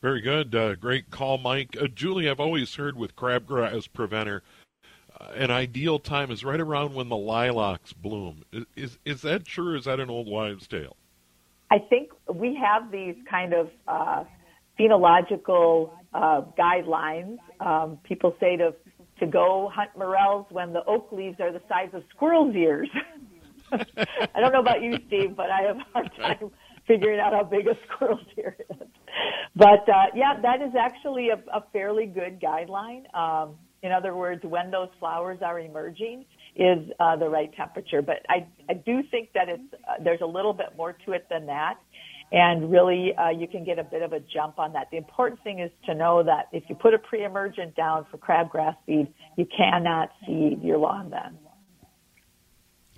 Very 0.03 0.19
good. 0.19 0.53
Uh, 0.53 0.75
great 0.75 1.09
call, 1.11 1.37
Mike. 1.37 1.77
Uh, 1.79 1.87
Julie, 1.87 2.29
I've 2.29 2.41
always 2.41 2.75
heard 2.75 2.97
with 2.97 3.15
crabgrass 3.15 3.87
preventer, 3.91 4.43
uh, 5.17 5.27
an 5.33 5.49
ideal 5.49 5.97
time 5.97 6.29
is 6.29 6.43
right 6.43 6.59
around 6.59 6.93
when 6.93 7.07
the 7.07 7.15
lilacs 7.15 7.93
bloom. 7.93 8.43
Is, 8.51 8.65
is, 8.75 8.99
is 9.05 9.21
that 9.21 9.45
true 9.45 9.71
or 9.71 9.75
is 9.77 9.85
that 9.85 10.01
an 10.01 10.09
old 10.09 10.27
wives' 10.27 10.67
tale? 10.67 10.97
I 11.71 11.79
think 11.79 12.09
we 12.29 12.53
have 12.55 12.91
these 12.91 13.15
kind 13.29 13.53
of 13.53 13.69
uh, 13.87 14.25
phenological 14.77 15.91
uh, 16.13 16.41
guidelines. 16.59 17.37
Um, 17.61 17.97
people 18.03 18.35
say 18.41 18.57
to 18.57 18.75
to 19.19 19.27
go 19.27 19.71
hunt 19.73 19.91
morels 19.95 20.47
when 20.49 20.73
the 20.73 20.83
oak 20.85 21.13
leaves 21.13 21.39
are 21.39 21.51
the 21.51 21.61
size 21.69 21.91
of 21.93 22.03
squirrel's 22.09 22.55
ears. 22.55 22.89
I 23.71 24.41
don't 24.41 24.51
know 24.51 24.59
about 24.59 24.81
you, 24.81 24.97
Steve, 25.07 25.35
but 25.37 25.49
I 25.49 25.61
have 25.61 25.77
a 25.77 25.85
hard 25.93 26.11
time 26.17 26.51
figuring 26.87 27.19
out 27.19 27.33
how 27.33 27.43
big 27.43 27.67
a 27.67 27.73
squirrel's 27.87 28.19
ear 28.37 28.57
is. 28.69 28.87
But 29.55 29.87
uh, 29.87 30.07
yeah, 30.15 30.39
that 30.41 30.61
is 30.61 30.73
actually 30.79 31.29
a, 31.29 31.41
a 31.55 31.63
fairly 31.71 32.05
good 32.05 32.41
guideline. 32.41 33.13
Um, 33.15 33.55
in 33.81 33.91
other 33.91 34.15
words, 34.15 34.41
when 34.43 34.71
those 34.71 34.89
flowers 34.99 35.39
are 35.41 35.59
emerging 35.59 36.25
is 36.55 36.89
uh, 36.99 37.15
the 37.15 37.27
right 37.27 37.53
temperature. 37.55 38.01
But 38.01 38.17
I, 38.29 38.47
I 38.69 38.73
do 38.73 39.01
think 39.11 39.29
that 39.33 39.49
it's 39.49 39.73
uh, 39.73 40.03
there's 40.03 40.21
a 40.21 40.25
little 40.25 40.53
bit 40.53 40.67
more 40.77 40.93
to 41.05 41.11
it 41.13 41.25
than 41.29 41.45
that, 41.47 41.75
and 42.31 42.71
really 42.71 43.13
uh, 43.15 43.29
you 43.29 43.47
can 43.47 43.63
get 43.63 43.79
a 43.79 43.83
bit 43.83 44.01
of 44.01 44.13
a 44.13 44.19
jump 44.19 44.59
on 44.59 44.73
that. 44.73 44.87
The 44.91 44.97
important 44.97 45.43
thing 45.43 45.59
is 45.59 45.71
to 45.85 45.95
know 45.95 46.23
that 46.23 46.47
if 46.51 46.63
you 46.69 46.75
put 46.75 46.93
a 46.93 46.99
pre-emergent 46.99 47.75
down 47.75 48.05
for 48.09 48.17
crabgrass 48.17 48.75
seed, 48.85 49.07
you 49.37 49.45
cannot 49.55 50.09
seed 50.25 50.61
your 50.61 50.77
lawn 50.77 51.09
then. 51.09 51.37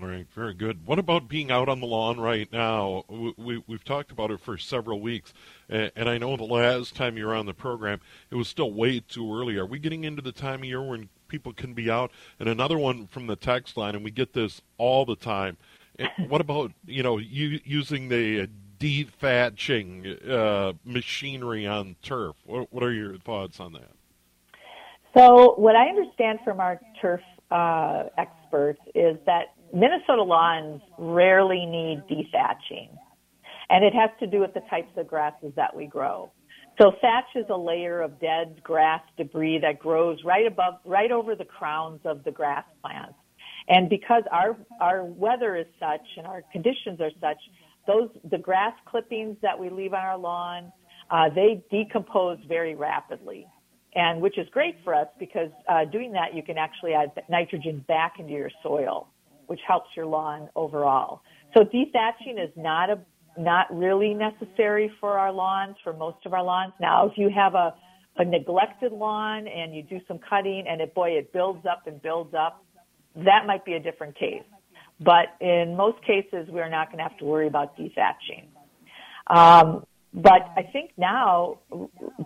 All 0.02 0.10
right, 0.10 0.28
very 0.34 0.54
good. 0.54 0.86
What 0.86 1.00
about 1.00 1.30
being 1.30 1.52
out 1.52 1.70
on 1.70 1.80
the 1.80 1.88
lawn 1.88 2.20
right 2.20 2.52
now? 2.52 3.06
We, 3.08 3.64
we, 3.66 3.74
have 3.74 3.86
talked 3.86 4.12
about 4.12 4.30
it 4.30 4.42
for 4.42 4.58
several 4.58 5.00
weeks, 5.00 5.34
and, 5.70 5.90
and 5.96 6.10
I 6.10 6.18
know 6.18 6.36
the 6.36 6.44
last 6.44 6.98
time 6.98 7.18
you 7.18 7.26
were 7.26 7.34
on 7.34 7.46
the 7.46 7.54
program, 7.54 8.02
it 8.30 8.36
was 8.36 8.50
still 8.50 8.74
way 8.74 9.00
too 9.00 9.34
early. 9.34 9.56
Are 9.56 9.66
we 9.66 9.80
getting 9.80 10.04
into 10.04 10.22
the 10.22 10.34
time 10.34 10.60
of 10.60 10.66
year 10.66 10.82
when 10.82 11.08
people 11.30 11.54
can 11.54 11.74
be 11.74 11.90
out? 11.90 12.12
And 12.42 12.50
another 12.50 12.78
one 12.78 13.08
from 13.08 13.28
the 13.28 13.38
text 13.38 13.78
line, 13.78 13.96
and 13.96 14.04
we 14.04 14.12
get 14.12 14.34
this 14.34 14.62
all 14.78 15.06
the 15.06 15.16
time. 15.16 15.56
what 16.28 16.42
about 16.42 16.74
you 16.86 17.02
know 17.02 17.18
you, 17.18 17.62
using 17.64 18.10
the 18.10 18.50
dethatching 18.80 20.30
uh, 20.30 20.74
machinery 20.84 21.66
on 21.66 21.96
turf? 22.02 22.36
What, 22.46 22.68
what, 22.74 22.84
are 22.84 22.92
your 22.92 23.18
thoughts 23.20 23.62
on 23.62 23.72
that? 23.72 23.92
So, 25.16 25.54
what 25.56 25.78
I 25.78 25.88
understand 25.88 26.40
from 26.44 26.60
our 26.60 26.82
turf 27.02 27.22
uh, 27.50 28.10
experts 28.18 28.82
is 28.94 29.18
that 29.26 29.55
Minnesota 29.74 30.24
lawns 30.24 30.82
rarely 30.98 31.66
need 31.66 32.04
dethatching, 32.10 32.90
and 33.70 33.84
it 33.84 33.94
has 33.94 34.10
to 34.20 34.28
do 34.28 34.40
with 34.40 34.54
the 34.54 34.62
types 34.70 34.92
of 34.98 35.08
grasses 35.08 35.52
that 35.56 35.76
we 35.76 35.86
grow. 35.86 36.32
So 36.82 36.92
thatch 37.02 37.26
is 37.36 37.46
a 37.50 37.58
layer 37.58 38.02
of 38.02 38.20
dead 38.20 38.62
grass 38.64 39.02
debris 39.18 39.60
that 39.60 39.80
grows 39.80 40.20
right 40.26 40.46
above, 40.46 40.76
right 40.86 41.12
over 41.12 41.36
the 41.36 41.46
crowns 41.46 42.02
of 42.04 42.24
the 42.24 42.32
grass 42.32 42.66
plants. 42.82 43.16
And 43.68 43.90
because 43.90 44.24
our, 44.32 44.58
our 44.82 45.04
weather 45.06 45.56
is 45.56 45.66
such 45.80 46.06
and 46.18 46.28
our 46.28 46.44
conditions 46.52 47.00
are 47.00 47.12
such, 47.22 47.38
those, 47.88 48.10
the 48.30 48.38
grass 48.38 48.74
clippings 48.86 49.38
that 49.42 49.58
we 49.58 49.70
leave 49.70 49.94
on 49.94 50.02
our 50.02 50.18
lawn, 50.18 50.72
uh, 51.10 51.30
they 51.34 51.64
decompose 51.72 52.40
very 52.48 52.76
rapidly. 52.76 53.48
And 53.96 54.22
which 54.22 54.38
is 54.38 54.48
great 54.52 54.76
for 54.84 54.94
us 54.94 55.08
because, 55.18 55.50
uh, 55.70 55.86
doing 55.86 56.12
that, 56.12 56.36
you 56.36 56.44
can 56.44 56.58
actually 56.58 56.94
add 56.94 57.12
nitrogen 57.30 57.86
back 57.88 58.16
into 58.20 58.34
your 58.34 58.52
soil 58.62 59.08
which 59.48 59.62
helps 59.68 59.90
your 59.96 60.06
lawn 60.06 60.50
overall. 60.56 61.22
So 61.54 61.62
dethatching 61.64 62.44
is 62.44 62.52
not 62.56 62.90
a 62.90 63.00
not 63.38 63.68
really 63.76 64.14
necessary 64.14 64.92
for 65.00 65.18
our 65.18 65.32
lawns, 65.32 65.76
for 65.84 65.94
most 65.94 66.18
of 66.26 66.34
our 66.34 66.44
lawns. 66.44 66.74
Now, 66.80 67.08
if 67.08 67.18
you 67.18 67.30
have 67.36 67.54
a, 67.54 67.74
a 68.18 68.26
neglected 68.26 68.92
lawn 68.92 69.48
and 69.48 69.76
you 69.76 69.84
do 69.84 70.00
some 70.08 70.20
cutting 70.30 70.66
and 70.68 70.82
it, 70.82 70.94
boy, 70.94 71.12
it 71.12 71.34
builds 71.34 71.66
up 71.66 71.88
and 71.88 72.02
builds 72.02 72.34
up, 72.34 72.64
that 73.16 73.46
might 73.46 73.66
be 73.66 73.74
a 73.74 73.80
different 73.80 74.18
case. 74.18 74.44
But 75.02 75.36
in 75.42 75.76
most 75.76 76.02
cases, 76.06 76.48
we're 76.50 76.70
not 76.70 76.88
going 76.88 77.00
to 77.00 77.04
have 77.04 77.18
to 77.18 77.26
worry 77.26 77.48
about 77.48 77.78
dethatching. 77.78 78.48
Um, 79.28 79.86
but 80.14 80.42
I 80.56 80.64
think 80.72 80.92
now 80.98 81.60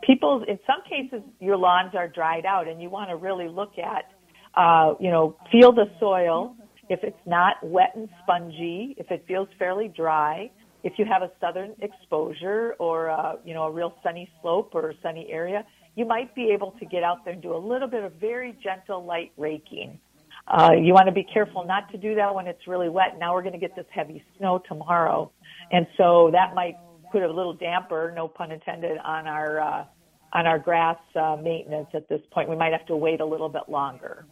people, 0.04 0.46
in 0.48 0.60
some 0.68 0.84
cases, 0.88 1.28
your 1.40 1.58
lawns 1.58 1.96
are 1.96 2.08
dried 2.08 2.46
out 2.46 2.68
and 2.68 2.80
you 2.80 2.90
want 2.90 3.10
to 3.10 3.16
really 3.16 3.48
look 3.48 3.72
at, 3.80 4.12
uh, 4.54 4.94
you 5.00 5.10
know, 5.10 5.36
feel 5.52 5.72
the 5.72 5.86
soil, 6.00 6.56
if 6.90 7.04
it's 7.04 7.26
not 7.26 7.56
wet 7.64 7.92
and 7.96 8.10
spongy, 8.24 8.96
if 8.98 9.12
it 9.12 9.24
feels 9.28 9.48
fairly 9.58 9.88
dry, 9.88 10.50
if 10.84 10.94
you 10.98 11.06
have 11.06 11.22
a 11.22 11.32
southern 11.40 11.76
exposure 11.82 12.76
or 12.80 13.08
a, 13.08 13.38
you 13.46 13.54
know 13.54 13.64
a 13.64 13.72
real 13.72 13.94
sunny 14.04 14.30
slope 14.42 14.72
or 14.74 14.94
sunny 15.04 15.28
area, 15.30 15.66
you 15.96 16.06
might 16.06 16.34
be 16.36 16.52
able 16.52 16.72
to 16.80 16.86
get 16.86 17.04
out 17.04 17.24
there 17.24 17.34
and 17.34 17.42
do 17.44 17.56
a 17.56 17.58
little 17.58 17.88
bit 17.88 18.04
of 18.04 18.14
very 18.14 18.58
gentle 18.64 19.04
light 19.04 19.32
raking. 19.38 20.00
uh, 20.48 20.72
you 20.72 20.94
want 20.94 21.06
to 21.06 21.12
be 21.12 21.24
careful 21.24 21.66
not 21.66 21.92
to 21.92 21.98
do 21.98 22.16
that 22.16 22.34
when 22.34 22.48
it's 22.48 22.66
really 22.68 22.90
wet. 22.90 23.18
Now 23.20 23.34
we're 23.34 23.44
going 23.44 23.54
to 23.54 23.60
get 23.60 23.76
this 23.76 23.86
heavy 23.92 24.24
snow 24.38 24.62
tomorrow, 24.68 25.32
and 25.72 25.86
so 25.98 26.30
that 26.32 26.56
might 26.56 26.76
put 27.12 27.24
a 27.24 27.32
little 27.32 27.54
damper, 27.54 28.14
no 28.16 28.28
pun 28.28 28.52
intended, 28.52 28.98
on 29.04 29.28
our 29.28 29.60
uh, 29.60 29.86
on 30.32 30.46
our 30.46 30.60
grass 30.60 30.98
uh, 31.16 31.36
maintenance 31.42 31.88
at 31.94 32.08
this 32.08 32.22
point. 32.32 32.50
We 32.50 32.56
might 32.56 32.72
have 32.72 32.86
to 32.88 32.96
wait 32.96 33.20
a 33.20 33.26
little 33.26 33.50
bit 33.50 33.68
longer. 33.68 34.26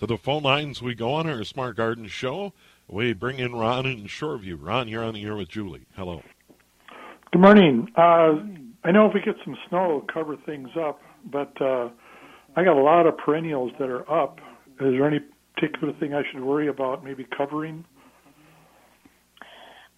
To 0.00 0.06
the 0.06 0.16
phone 0.16 0.42
lines 0.42 0.80
we 0.80 0.94
go 0.94 1.12
on 1.12 1.28
our 1.28 1.44
Smart 1.44 1.76
Garden 1.76 2.06
show. 2.06 2.54
We 2.88 3.12
bring 3.12 3.38
in 3.38 3.54
Ron 3.54 3.84
in 3.84 4.04
Shoreview. 4.04 4.56
Ron, 4.58 4.88
you're 4.88 5.04
on 5.04 5.12
the 5.12 5.22
air 5.24 5.36
with 5.36 5.50
Julie. 5.50 5.84
Hello. 5.94 6.22
Good 7.32 7.42
morning. 7.42 7.86
Uh, 7.96 8.38
I 8.82 8.92
know 8.92 9.06
if 9.06 9.12
we 9.12 9.20
get 9.20 9.34
some 9.44 9.58
snow, 9.68 9.84
it'll 9.84 10.00
cover 10.00 10.38
things 10.46 10.70
up, 10.74 11.02
but 11.30 11.52
uh, 11.60 11.90
I 12.56 12.64
got 12.64 12.78
a 12.78 12.82
lot 12.82 13.06
of 13.06 13.18
perennials 13.18 13.72
that 13.78 13.90
are 13.90 14.10
up. 14.10 14.38
Is 14.80 14.92
there 14.92 15.06
any 15.06 15.20
particular 15.54 15.92
thing 16.00 16.14
I 16.14 16.22
should 16.32 16.40
worry 16.40 16.68
about 16.68 17.04
maybe 17.04 17.26
covering? 17.36 17.84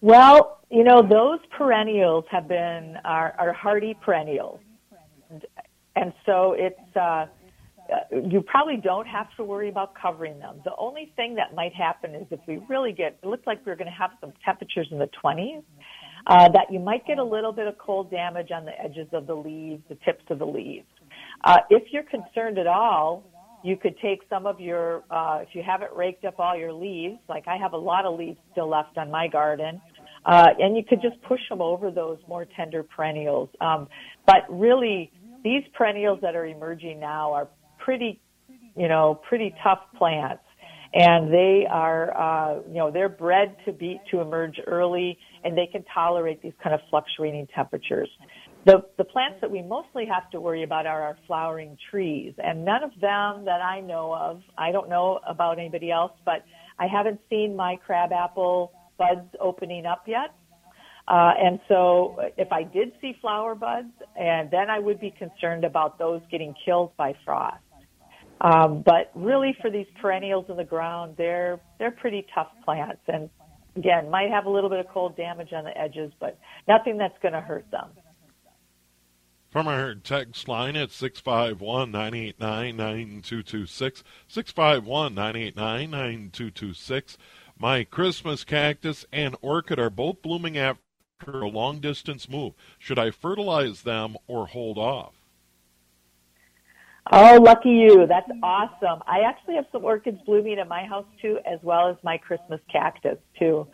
Well, 0.01 0.59
you 0.69 0.83
know, 0.83 1.01
those 1.01 1.39
perennials 1.57 2.25
have 2.29 2.49
been 2.49 2.97
are, 3.05 3.35
are 3.39 3.53
hardy 3.53 3.93
perennials. 3.93 4.59
And, 5.29 5.45
and 5.95 6.13
so 6.25 6.55
it's, 6.57 6.97
uh, 6.97 7.27
you 8.11 8.41
probably 8.41 8.77
don't 8.77 9.07
have 9.07 9.27
to 9.37 9.43
worry 9.43 9.69
about 9.69 9.93
covering 9.95 10.39
them. 10.39 10.61
The 10.63 10.75
only 10.77 11.11
thing 11.15 11.35
that 11.35 11.53
might 11.53 11.73
happen 11.73 12.15
is 12.15 12.25
if 12.31 12.39
we 12.47 12.59
really 12.69 12.91
get, 12.91 13.17
it 13.21 13.27
looks 13.27 13.45
like 13.45 13.65
we're 13.65 13.75
going 13.75 13.89
to 13.89 13.97
have 13.97 14.11
some 14.21 14.33
temperatures 14.45 14.87
in 14.91 14.99
the 14.99 15.09
20s, 15.23 15.63
uh, 16.27 16.49
that 16.49 16.71
you 16.71 16.79
might 16.79 17.05
get 17.05 17.17
a 17.17 17.23
little 17.23 17.51
bit 17.51 17.67
of 17.67 17.77
cold 17.77 18.09
damage 18.09 18.51
on 18.51 18.65
the 18.65 18.71
edges 18.81 19.07
of 19.11 19.27
the 19.27 19.35
leaves, 19.35 19.81
the 19.89 19.97
tips 20.05 20.23
of 20.29 20.39
the 20.39 20.45
leaves. 20.45 20.87
Uh, 21.43 21.57
if 21.69 21.83
you're 21.91 22.03
concerned 22.03 22.57
at 22.57 22.67
all, 22.67 23.23
you 23.63 23.77
could 23.77 23.97
take 23.99 24.19
some 24.29 24.45
of 24.45 24.59
your, 24.59 25.03
uh, 25.09 25.39
if 25.41 25.49
you 25.53 25.63
haven't 25.65 25.91
raked 25.93 26.25
up 26.25 26.35
all 26.39 26.57
your 26.57 26.73
leaves, 26.73 27.17
like 27.29 27.47
I 27.47 27.57
have 27.57 27.73
a 27.73 27.77
lot 27.77 28.05
of 28.05 28.17
leaves 28.17 28.37
still 28.51 28.69
left 28.69 28.97
on 28.97 29.09
my 29.09 29.27
garden, 29.27 29.81
uh, 30.25 30.49
and 30.59 30.75
you 30.75 30.83
could 30.87 31.01
just 31.01 31.21
push 31.23 31.41
them 31.49 31.61
over 31.61 31.91
those 31.91 32.17
more 32.27 32.45
tender 32.45 32.83
perennials. 32.83 33.49
Um, 33.59 33.87
but 34.25 34.43
really, 34.49 35.11
these 35.43 35.63
perennials 35.73 36.19
that 36.21 36.35
are 36.35 36.45
emerging 36.45 36.99
now 36.99 37.33
are 37.33 37.47
pretty, 37.83 38.19
you 38.75 38.87
know, 38.87 39.19
pretty 39.27 39.53
tough 39.63 39.79
plants. 39.97 40.43
And 40.93 41.33
they 41.33 41.65
are, 41.69 42.15
uh, 42.15 42.61
you 42.67 42.75
know, 42.75 42.91
they're 42.91 43.09
bred 43.09 43.55
to 43.65 43.71
be, 43.71 43.99
to 44.11 44.21
emerge 44.21 44.59
early 44.67 45.17
and 45.43 45.57
they 45.57 45.67
can 45.71 45.83
tolerate 45.91 46.41
these 46.41 46.53
kind 46.63 46.73
of 46.73 46.81
fluctuating 46.89 47.47
temperatures. 47.55 48.09
The, 48.65 48.83
the 48.97 49.03
plants 49.03 49.39
that 49.41 49.51
we 49.51 49.61
mostly 49.61 50.05
have 50.05 50.29
to 50.31 50.39
worry 50.39 50.63
about 50.63 50.85
are 50.85 51.01
our 51.01 51.17
flowering 51.27 51.77
trees, 51.91 52.33
and 52.37 52.63
none 52.63 52.81
of 52.81 52.91
them 53.01 53.43
that 53.43 53.61
I 53.61 53.81
know 53.81 54.15
of, 54.15 54.41
I 54.57 54.71
don't 54.71 54.87
know 54.87 55.19
about 55.27 55.59
anybody 55.59 55.91
else, 55.91 56.13
but 56.23 56.45
I 56.79 56.87
haven't 56.87 57.19
seen 57.29 57.57
my 57.57 57.75
crabapple 57.85 58.71
buds 58.97 59.27
opening 59.41 59.85
up 59.85 60.03
yet. 60.07 60.33
Uh, 61.09 61.31
and 61.37 61.59
so 61.67 62.15
if 62.37 62.53
I 62.53 62.63
did 62.63 62.93
see 63.01 63.17
flower 63.19 63.55
buds, 63.55 63.91
and 64.17 64.49
then 64.49 64.69
I 64.69 64.79
would 64.79 65.01
be 65.01 65.11
concerned 65.11 65.65
about 65.65 65.99
those 65.99 66.21
getting 66.31 66.55
killed 66.63 66.95
by 66.95 67.15
frost. 67.25 67.62
Um, 68.41 68.83
but 68.85 69.11
really 69.15 69.55
for 69.61 69.69
these 69.69 69.87
perennials 70.01 70.45
in 70.49 70.57
the 70.57 70.63
ground, 70.63 71.15
they're, 71.17 71.61
they're 71.79 71.91
pretty 71.91 72.25
tough 72.33 72.49
plants 72.65 73.01
and 73.07 73.29
again, 73.75 74.09
might 74.09 74.29
have 74.29 74.45
a 74.45 74.49
little 74.49 74.69
bit 74.69 74.79
of 74.79 74.87
cold 74.87 75.15
damage 75.15 75.53
on 75.53 75.63
the 75.63 75.77
edges, 75.77 76.11
but 76.19 76.37
nothing 76.67 76.97
that's 76.97 77.17
going 77.21 77.33
to 77.33 77.41
hurt 77.41 77.69
them. 77.71 77.89
From 79.49 79.67
our 79.67 79.93
text 79.95 80.47
line 80.47 80.75
at 80.75 80.91
651 80.91 81.91
989 81.91 82.75
9226. 82.75 84.03
651 84.27 85.13
989 85.13 85.91
9226. 85.91 87.17
My 87.59 87.83
Christmas 87.83 88.43
cactus 88.43 89.05
and 89.13 89.35
orchid 89.41 89.77
are 89.77 89.91
both 89.91 90.23
blooming 90.23 90.57
after 90.57 90.79
a 91.41 91.47
long 91.47 91.79
distance 91.79 92.27
move. 92.27 92.53
Should 92.79 92.97
I 92.97 93.11
fertilize 93.11 93.83
them 93.83 94.17
or 94.27 94.47
hold 94.47 94.79
off? 94.79 95.13
Oh, 97.11 97.37
lucky 97.41 97.69
you. 97.69 98.05
That's 98.07 98.29
awesome. 98.41 99.03
I 99.07 99.21
actually 99.27 99.55
have 99.55 99.65
some 99.71 99.83
orchids 99.83 100.19
blooming 100.25 100.57
at 100.59 100.67
my 100.67 100.85
house 100.85 101.05
too, 101.21 101.37
as 101.45 101.59
well 101.61 101.89
as 101.89 101.97
my 102.03 102.17
Christmas 102.17 102.61
cactus 102.71 103.17
too. 103.37 103.67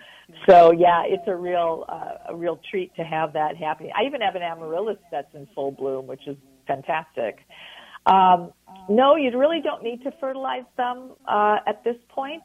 So 0.48 0.72
yeah, 0.72 1.04
it's 1.06 1.28
a 1.28 1.36
real 1.36 1.86
uh, 1.88 2.34
a 2.34 2.36
real 2.36 2.60
treat 2.70 2.96
to 2.96 3.04
have 3.04 3.34
that 3.34 3.56
happening. 3.56 3.92
I 3.96 4.06
even 4.06 4.22
have 4.22 4.36
an 4.36 4.42
amaryllis 4.42 4.98
that's 5.12 5.34
in 5.36 5.48
full 5.54 5.72
bloom, 5.72 6.08
which 6.08 6.28
is 6.28 6.38
fantastic. 6.68 7.40
Um, 8.06 8.52
no, 8.90 9.16
you 9.16 9.38
really 9.38 9.62
don't 9.62 9.84
need 9.84 10.04
to 10.04 10.12
fertilize 10.20 10.64
them 10.78 11.12
uh, 11.28 11.58
at 11.68 11.84
this 11.84 11.98
point. 12.10 12.44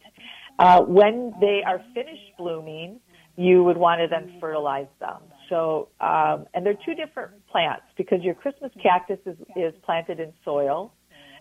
Uh, 0.58 0.82
when 0.82 1.32
they 1.40 1.62
are 1.66 1.82
finished 1.94 2.36
blooming, 2.38 3.00
you 3.36 3.64
would 3.64 3.76
want 3.76 4.00
to 4.00 4.06
then 4.08 4.38
fertilize 4.40 4.86
them. 5.00 5.18
So, 5.48 5.88
um, 6.00 6.46
and 6.54 6.64
they're 6.64 6.78
two 6.86 6.94
different 6.94 7.32
plants 7.48 7.84
because 7.96 8.22
your 8.22 8.34
Christmas 8.34 8.70
cactus 8.82 9.18
is, 9.26 9.36
is 9.56 9.74
planted 9.84 10.20
in 10.20 10.32
soil. 10.44 10.92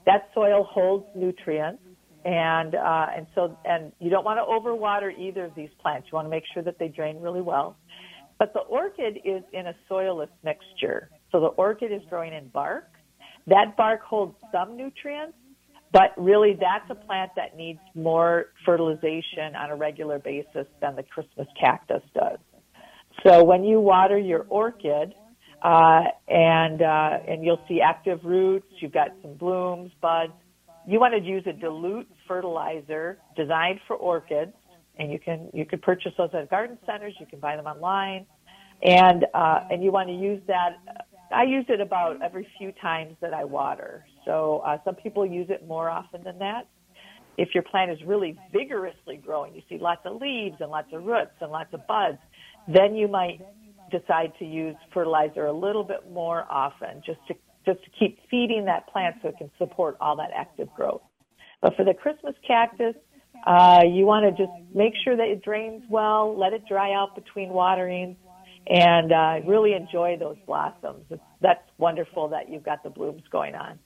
That 0.06 0.30
soil 0.34 0.64
holds 0.64 1.06
nutrients 1.16 1.82
and 2.26 2.76
uh, 2.76 3.08
and 3.16 3.28
so 3.36 3.58
and 3.66 3.92
you 4.00 4.10
don't 4.10 4.24
want 4.24 4.40
to 4.40 4.44
overwater 4.44 5.18
either 5.18 5.46
of 5.46 5.56
these 5.56 5.70
plants. 5.82 6.08
You 6.12 6.16
want 6.16 6.26
to 6.26 6.30
make 6.30 6.44
sure 6.54 6.64
that 6.64 6.80
they 6.80 6.88
drain 6.88 7.20
really 7.20 7.42
well. 7.42 7.78
But 8.40 8.54
the 8.54 8.62
orchid 8.62 9.20
is 9.24 9.44
in 9.54 9.68
a 9.68 9.76
soilless 9.90 10.30
mixture. 10.44 11.10
So 11.32 11.40
the 11.40 11.48
orchid 11.48 11.92
is 11.92 12.02
growing 12.10 12.34
in 12.34 12.48
bark. 12.50 12.90
That 13.48 13.76
bark 13.78 14.02
holds 14.02 14.36
some 14.52 14.78
nutrients, 14.78 15.38
but 15.94 16.12
really 16.18 16.58
that's 16.60 16.90
a 16.90 16.96
plant 16.96 17.32
that 17.38 17.56
needs 17.56 17.80
more 17.96 18.48
fertilization 18.66 19.56
on 19.56 19.70
a 19.70 19.76
regular 19.76 20.20
basis 20.20 20.68
than 20.82 20.98
the 20.98 21.04
Christmas 21.04 21.48
cactus 21.58 22.02
does. 22.14 22.40
So 23.26 23.44
when 23.44 23.64
you 23.64 23.80
water 23.80 24.18
your 24.18 24.46
orchid, 24.50 25.14
uh, 25.64 26.04
and 26.28 26.82
uh, 26.82 27.20
and 27.26 27.44
you'll 27.44 27.62
see 27.68 27.80
active 27.80 28.20
roots. 28.24 28.68
You've 28.80 28.92
got 28.92 29.12
some 29.22 29.36
blooms, 29.36 29.92
buds. 30.02 30.34
You 30.86 31.00
want 31.00 31.14
to 31.14 31.22
use 31.22 31.44
a 31.48 31.54
dilute 31.54 32.10
fertilizer 32.28 33.18
designed 33.38 33.80
for 33.88 33.96
orchids, 33.96 34.52
and 34.98 35.10
you 35.10 35.20
can 35.20 35.50
you 35.54 35.66
can 35.66 35.80
purchase 35.80 36.12
those 36.18 36.32
at 36.34 36.50
garden 36.50 36.78
centers. 36.86 37.16
You 37.18 37.26
can 37.26 37.40
buy 37.40 37.56
them 37.56 37.66
online, 37.66 38.26
and 38.82 39.26
uh, 39.34 39.62
and 39.72 39.82
you 39.82 39.92
want 39.92 40.10
to 40.10 40.16
use 40.16 40.42
that. 40.48 40.80
I 41.34 41.44
use 41.44 41.66
it 41.70 41.80
about 41.80 42.22
every 42.22 42.46
few 42.58 42.74
times 42.74 43.16
that 43.22 43.34
I 43.34 43.46
water. 43.46 44.06
So 44.26 44.62
uh, 44.66 44.78
some 44.86 44.96
people 44.96 45.26
use 45.26 45.48
it 45.50 45.68
more 45.68 45.90
often 45.90 46.24
than 46.24 46.40
that. 46.40 46.68
If 47.38 47.50
your 47.54 47.64
plant 47.64 47.92
is 47.92 47.98
really 48.06 48.38
vigorously 48.52 49.18
growing, 49.18 49.56
you 49.56 49.62
see 49.68 49.78
lots 49.80 50.02
of 50.06 50.22
leaves 50.22 50.58
and 50.60 50.70
lots 50.70 50.94
of 50.94 51.04
roots 51.04 51.32
and 51.42 51.52
lots 51.52 51.74
of 51.74 51.86
buds, 51.88 52.20
then 52.68 52.96
you 52.96 53.08
might 53.08 53.42
decide 53.90 54.34
to 54.40 54.46
use 54.46 54.76
fertilizer 54.94 55.46
a 55.46 55.54
little 55.54 55.84
bit 55.84 56.12
more 56.12 56.46
often 56.50 57.02
just 57.06 57.20
to 57.28 57.36
just 57.66 57.84
to 57.86 57.90
keep 57.98 58.20
feeding 58.30 58.66
that 58.66 58.88
plant 58.90 59.16
so 59.22 59.30
it 59.30 59.38
can 59.38 59.50
support 59.58 59.96
all 60.02 60.18
that 60.18 60.32
active 60.36 60.68
growth. 60.76 61.02
But 61.62 61.76
for 61.78 61.86
the 61.86 61.94
Christmas 61.94 62.36
cactus, 62.46 62.94
uh, 63.48 63.84
you 63.86 64.06
want 64.06 64.26
to 64.26 64.32
just 64.46 64.52
make 64.76 64.94
sure 65.04 65.16
that 65.16 65.28
it 65.28 65.44
drains 65.44 65.84
well, 65.90 66.38
let 66.38 66.52
it 66.52 66.64
dry 66.68 66.94
out 66.94 67.16
between 67.16 67.50
waterings, 67.50 68.18
and 68.68 69.12
uh, 69.12 69.48
really 69.48 69.74
enjoy 69.74 70.18
those 70.20 70.38
blossoms. 70.46 71.06
That's 71.42 71.64
wonderful 71.78 72.30
that 72.30 72.50
you've 72.50 72.64
got 72.64 72.84
the 72.84 72.90
blooms 72.90 73.24
going 73.32 73.56
on. 73.56 73.80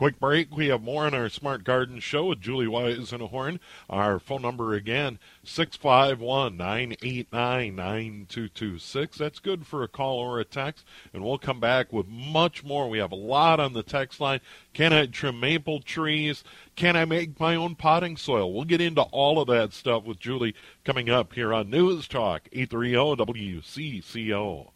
Quick 0.00 0.18
break. 0.18 0.56
We 0.56 0.68
have 0.68 0.82
more 0.82 1.04
on 1.04 1.12
our 1.12 1.28
Smart 1.28 1.62
Garden 1.62 2.00
Show 2.00 2.24
with 2.24 2.40
Julie 2.40 2.66
Wise 2.66 3.12
and 3.12 3.20
a 3.20 3.26
Horn. 3.26 3.60
Our 3.90 4.18
phone 4.18 4.40
number 4.40 4.72
again, 4.72 5.18
651 5.44 6.56
989 6.56 7.76
9226. 7.76 9.18
That's 9.18 9.38
good 9.40 9.66
for 9.66 9.82
a 9.82 9.88
call 9.88 10.18
or 10.18 10.40
a 10.40 10.44
text. 10.46 10.86
And 11.12 11.22
we'll 11.22 11.36
come 11.36 11.60
back 11.60 11.92
with 11.92 12.08
much 12.08 12.64
more. 12.64 12.88
We 12.88 12.96
have 12.96 13.12
a 13.12 13.14
lot 13.14 13.60
on 13.60 13.74
the 13.74 13.82
text 13.82 14.22
line. 14.22 14.40
Can 14.72 14.94
I 14.94 15.04
trim 15.04 15.38
maple 15.38 15.80
trees? 15.82 16.44
Can 16.76 16.96
I 16.96 17.04
make 17.04 17.38
my 17.38 17.54
own 17.54 17.74
potting 17.74 18.16
soil? 18.16 18.54
We'll 18.54 18.64
get 18.64 18.80
into 18.80 19.02
all 19.02 19.38
of 19.38 19.48
that 19.48 19.74
stuff 19.74 20.04
with 20.04 20.18
Julie 20.18 20.54
coming 20.82 21.10
up 21.10 21.34
here 21.34 21.52
on 21.52 21.68
News 21.68 22.08
Talk 22.08 22.48
830 22.52 23.22
WCCO. 23.22 24.70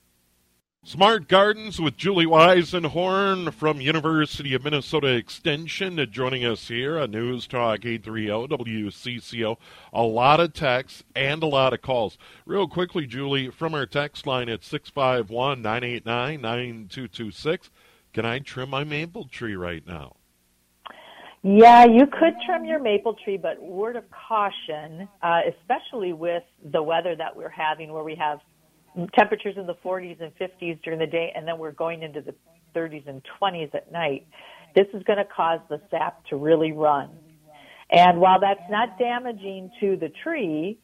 Smart 0.87 1.29
Gardens 1.29 1.81
with 1.81 1.97
Julie 1.97 2.27
Weisenhorn 2.27 3.55
from 3.55 3.81
University 3.81 4.53
of 4.53 4.65
Minnesota 4.65 5.15
Extension 5.15 6.07
joining 6.11 6.45
us 6.45 6.69
here 6.69 6.99
on 6.99 7.11
News 7.11 7.47
Talk 7.47 7.87
830 7.87 8.27
WCCO. 8.55 9.57
A 9.95 10.03
lot 10.03 10.41
of 10.41 10.53
texts 10.53 11.03
and 11.17 11.43
a 11.43 11.47
lot 11.47 11.73
of 11.73 11.81
calls. 11.81 12.19
Real 12.45 12.69
quickly, 12.69 13.07
Julie, 13.07 13.49
from 13.49 13.75
our 13.75 13.87
text 13.87 14.27
line 14.27 14.51
at 14.51 14.63
651 14.63 15.63
989 15.63 16.43
9226, 16.43 17.71
can 18.13 18.27
I 18.27 18.41
trim 18.41 18.69
my 18.69 18.85
maple 18.85 19.25
tree 19.25 19.57
right 19.57 19.87
now? 19.87 20.17
Yeah, 21.43 21.87
you 21.87 22.07
could 22.07 22.35
trim 22.45 22.67
your 22.67 22.79
maple 22.79 23.15
tree, 23.25 23.39
but 23.39 23.61
word 23.63 23.97
of 23.97 24.05
caution, 24.11 25.09
uh, 25.23 25.41
especially 25.49 26.13
with 26.13 26.43
the 26.63 26.83
weather 26.83 27.17
that 27.17 27.35
we're 27.35 27.49
having 27.49 27.91
where 27.91 28.05
we 28.05 28.17
have 28.17 28.41
temperatures 29.17 29.57
in 29.57 29.67
the 29.67 29.75
40s 29.85 30.21
and 30.21 30.33
50s 30.37 30.83
during 30.83 30.99
the 30.99 31.07
day, 31.07 31.33
and 31.35 31.47
then 31.47 31.59
we're 31.59 31.73
going 31.73 32.03
into 32.03 32.21
the 32.21 32.35
30s 32.75 33.07
and 33.09 33.23
20s 33.41 33.75
at 33.75 33.91
night. 33.93 34.27
this 34.75 34.87
is 34.93 35.03
going 35.05 35.19
to 35.19 35.25
cause 35.25 35.61
the 35.69 35.81
sap 35.91 36.25
to 36.27 36.37
really 36.37 36.73
run. 36.73 37.11
And 37.91 38.21
while 38.21 38.41
that's 38.41 38.69
not 38.71 38.99
damaging 38.99 39.71
to 39.81 39.97
the 39.97 40.11
tree, 40.23 40.79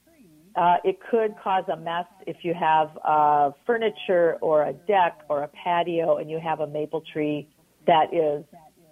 uh, 0.55 0.77
it 0.85 0.99
could 1.11 1.35
cause 1.43 1.65
a 1.73 1.77
mess 1.77 2.07
if 2.27 2.39
you 2.43 2.55
have 2.55 2.91
uh, 3.05 3.51
furniture 3.67 4.37
or 4.41 4.65
a 4.65 4.73
deck 4.73 5.23
or 5.29 5.43
a 5.43 5.49
patio 5.49 6.19
and 6.19 6.31
you 6.31 6.39
have 6.39 6.61
a 6.61 6.67
maple 6.67 7.03
tree 7.13 7.49
that 7.87 8.13
is 8.13 8.45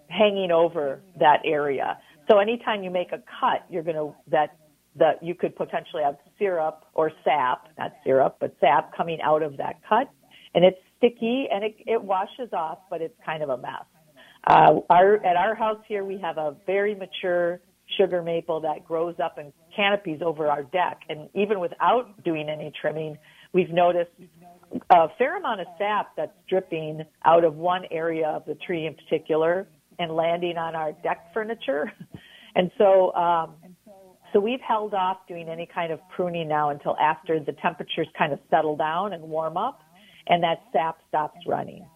hanging 0.08 0.50
over 0.50 1.00
that 1.18 1.40
area. 1.44 1.98
So 2.30 2.38
anytime 2.38 2.82
you 2.82 2.90
make 2.90 3.12
a 3.12 3.22
cut, 3.40 3.64
you're 3.70 3.82
going 3.82 3.96
to 3.96 4.14
that 4.28 4.56
that 4.98 5.22
you 5.22 5.34
could 5.34 5.56
potentially 5.56 6.02
have 6.02 6.16
syrup 6.38 6.84
or 6.94 7.10
sap, 7.24 7.68
not 7.78 7.92
syrup, 8.04 8.36
but 8.40 8.54
sap 8.60 8.96
coming 8.96 9.18
out 9.22 9.42
of 9.42 9.56
that 9.56 9.76
cut, 9.88 10.10
and 10.54 10.64
it's 10.64 10.78
sticky 10.96 11.46
and 11.52 11.64
it, 11.64 11.76
it 11.86 12.02
washes 12.02 12.52
off, 12.52 12.78
but 12.90 13.00
it's 13.00 13.14
kind 13.24 13.42
of 13.42 13.48
a 13.48 13.56
mess. 13.56 13.84
Uh, 14.46 14.80
our 14.88 15.16
at 15.24 15.36
our 15.36 15.54
house 15.54 15.80
here, 15.88 16.04
we 16.04 16.18
have 16.18 16.38
a 16.38 16.56
very 16.66 16.94
mature 16.94 17.60
sugar 17.96 18.22
maple 18.22 18.60
that 18.60 18.84
grows 18.84 19.14
up 19.22 19.38
in 19.38 19.52
canopies 19.74 20.20
over 20.24 20.48
our 20.48 20.62
deck, 20.62 21.00
and 21.08 21.28
even 21.34 21.60
without 21.60 22.22
doing 22.24 22.48
any 22.48 22.72
trimming, 22.80 23.16
we've 23.52 23.70
noticed 23.70 24.10
a 24.90 25.08
fair 25.16 25.36
amount 25.36 25.60
of 25.60 25.66
sap 25.78 26.10
that's 26.16 26.32
dripping 26.48 27.02
out 27.24 27.44
of 27.44 27.56
one 27.56 27.82
area 27.90 28.28
of 28.28 28.44
the 28.46 28.54
tree 28.54 28.86
in 28.86 28.94
particular 28.94 29.66
and 29.98 30.14
landing 30.14 30.56
on 30.56 30.74
our 30.74 30.92
deck 30.92 31.32
furniture. 31.32 31.92
And 32.54 32.72
so, 32.76 33.14
um, 33.14 33.54
so 34.32 34.40
we've 34.40 34.60
held 34.60 34.94
off 34.94 35.18
doing 35.26 35.48
any 35.48 35.66
kind 35.66 35.92
of 35.92 36.00
pruning 36.14 36.48
now 36.48 36.70
until 36.70 36.96
after 36.98 37.38
the 37.40 37.52
temperatures 37.52 38.08
kind 38.16 38.32
of 38.32 38.38
settle 38.50 38.76
down 38.76 39.12
and 39.12 39.22
warm 39.22 39.56
up 39.56 39.80
and 40.28 40.42
that 40.42 40.62
sap 40.72 40.98
stops 41.08 41.38
running. 41.46 41.86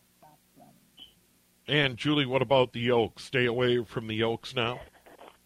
And 1.69 1.97
Julie, 1.97 2.27
what 2.27 2.43
about 2.43 2.73
the 2.73 2.91
oaks? 2.91 3.25
Stay 3.25 3.47
away 3.47 3.85
from 3.85 4.09
the 4.09 4.23
oaks 4.25 4.55
now? 4.55 4.81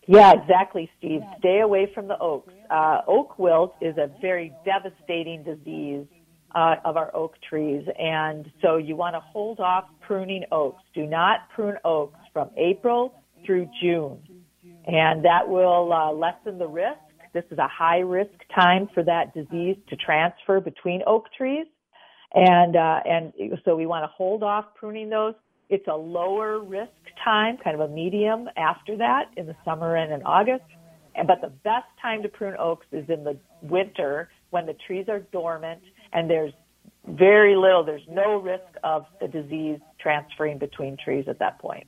Yeah, 0.06 0.32
exactly, 0.32 0.88
Steve. 0.98 1.20
Stay 1.38 1.60
away 1.60 1.90
from 1.92 2.08
the 2.08 2.18
oaks. 2.18 2.52
Uh, 2.70 3.00
oak 3.06 3.38
wilt 3.38 3.74
is 3.80 3.96
a 3.98 4.10
very 4.20 4.52
devastating 4.64 5.42
disease 5.42 6.06
uh, 6.54 6.76
of 6.84 6.96
our 6.96 7.14
oak 7.14 7.34
trees, 7.48 7.86
and 7.98 8.50
so 8.62 8.76
you 8.76 8.96
want 8.96 9.14
to 9.14 9.20
hold 9.20 9.60
off 9.60 9.84
pruning 10.00 10.44
oaks. 10.52 10.82
Do 10.94 11.06
not 11.06 11.50
prune 11.54 11.76
oaks 11.84 12.18
from 12.32 12.50
April 12.56 13.20
through 13.44 13.68
June, 13.82 14.18
and 14.86 15.24
that 15.24 15.48
will 15.48 15.92
uh, 15.92 16.12
lessen 16.12 16.58
the 16.58 16.66
risk. 16.66 16.98
This 17.32 17.44
is 17.50 17.58
a 17.58 17.68
high 17.68 17.98
risk 17.98 18.32
time 18.54 18.88
for 18.94 19.02
that 19.04 19.34
disease 19.34 19.76
to 19.88 19.96
transfer 19.96 20.60
between 20.60 21.02
oak 21.06 21.26
trees, 21.36 21.66
and 22.34 22.76
uh, 22.76 23.00
and 23.04 23.32
so 23.64 23.76
we 23.76 23.86
want 23.86 24.04
to 24.04 24.08
hold 24.08 24.42
off 24.42 24.66
pruning 24.74 25.10
those. 25.10 25.34
It's 25.68 25.86
a 25.88 25.96
lower 25.96 26.60
risk 26.60 26.92
time, 27.24 27.58
kind 27.62 27.78
of 27.78 27.90
a 27.90 27.92
medium 27.92 28.48
after 28.56 28.96
that 28.98 29.30
in 29.36 29.46
the 29.46 29.56
summer 29.64 29.96
and 29.96 30.12
in 30.12 30.22
August. 30.22 30.64
And, 31.16 31.26
but 31.26 31.40
the 31.40 31.48
best 31.48 31.86
time 32.00 32.22
to 32.22 32.28
prune 32.28 32.56
oaks 32.58 32.86
is 32.92 33.08
in 33.08 33.24
the 33.24 33.36
winter 33.62 34.28
when 34.50 34.66
the 34.66 34.76
trees 34.86 35.06
are 35.08 35.20
dormant 35.32 35.80
and 36.12 36.30
there's 36.30 36.52
very 37.08 37.56
little, 37.56 37.84
there's 37.84 38.06
no 38.08 38.40
risk 38.40 38.64
of 38.84 39.06
the 39.20 39.28
disease 39.28 39.78
transferring 40.00 40.58
between 40.58 40.96
trees 40.96 41.24
at 41.28 41.38
that 41.38 41.58
point. 41.58 41.86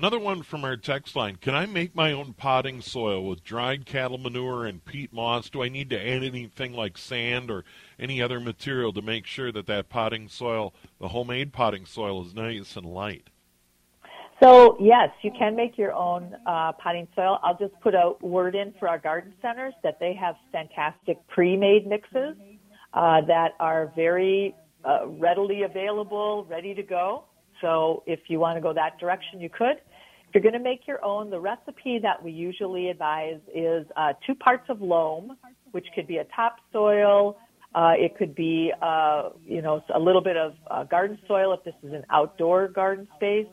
Another 0.00 0.18
one 0.18 0.42
from 0.42 0.64
our 0.64 0.78
text 0.78 1.14
line. 1.14 1.36
Can 1.36 1.54
I 1.54 1.66
make 1.66 1.94
my 1.94 2.10
own 2.10 2.32
potting 2.32 2.80
soil 2.80 3.22
with 3.22 3.44
dried 3.44 3.84
cattle 3.84 4.16
manure 4.16 4.64
and 4.64 4.82
peat 4.82 5.12
moss? 5.12 5.50
Do 5.50 5.62
I 5.62 5.68
need 5.68 5.90
to 5.90 6.00
add 6.00 6.22
anything 6.22 6.72
like 6.72 6.96
sand 6.96 7.50
or 7.50 7.66
any 7.98 8.22
other 8.22 8.40
material 8.40 8.94
to 8.94 9.02
make 9.02 9.26
sure 9.26 9.52
that 9.52 9.66
that 9.66 9.90
potting 9.90 10.26
soil, 10.28 10.72
the 10.98 11.08
homemade 11.08 11.52
potting 11.52 11.84
soil, 11.84 12.24
is 12.24 12.34
nice 12.34 12.76
and 12.76 12.86
light? 12.86 13.28
So 14.42 14.78
yes, 14.80 15.10
you 15.20 15.32
can 15.38 15.54
make 15.54 15.76
your 15.76 15.92
own 15.92 16.34
uh, 16.46 16.72
potting 16.82 17.06
soil. 17.14 17.38
I'll 17.42 17.58
just 17.58 17.78
put 17.82 17.94
a 17.94 18.14
word 18.22 18.54
in 18.54 18.72
for 18.78 18.88
our 18.88 18.98
garden 18.98 19.34
centers 19.42 19.74
that 19.82 20.00
they 20.00 20.14
have 20.14 20.34
fantastic 20.50 21.18
pre-made 21.28 21.86
mixes 21.86 22.38
uh, 22.94 23.20
that 23.26 23.50
are 23.60 23.92
very 23.94 24.54
uh, 24.82 25.06
readily 25.08 25.64
available, 25.64 26.46
ready 26.48 26.72
to 26.72 26.82
go. 26.82 27.24
So 27.60 28.02
if 28.06 28.20
you 28.28 28.40
want 28.40 28.56
to 28.56 28.62
go 28.62 28.72
that 28.72 28.98
direction, 28.98 29.42
you 29.42 29.50
could. 29.50 29.76
If 30.30 30.34
you're 30.34 30.42
going 30.48 30.62
to 30.62 30.70
make 30.70 30.86
your 30.86 31.04
own, 31.04 31.28
the 31.28 31.40
recipe 31.40 31.98
that 32.04 32.22
we 32.22 32.30
usually 32.30 32.88
advise 32.88 33.40
is 33.52 33.84
uh, 33.96 34.12
two 34.24 34.36
parts 34.36 34.62
of 34.68 34.80
loam, 34.80 35.36
which 35.72 35.88
could 35.92 36.06
be 36.06 36.18
a 36.18 36.24
topsoil. 36.36 37.36
Uh, 37.74 37.94
it 37.96 38.16
could 38.16 38.36
be, 38.36 38.72
uh, 38.80 39.30
you 39.44 39.60
know, 39.60 39.82
a 39.92 39.98
little 39.98 40.22
bit 40.22 40.36
of 40.36 40.52
uh, 40.70 40.84
garden 40.84 41.18
soil 41.26 41.52
if 41.52 41.64
this 41.64 41.74
is 41.82 41.92
an 41.92 42.04
outdoor 42.10 42.68
garden 42.68 43.08
space, 43.16 43.48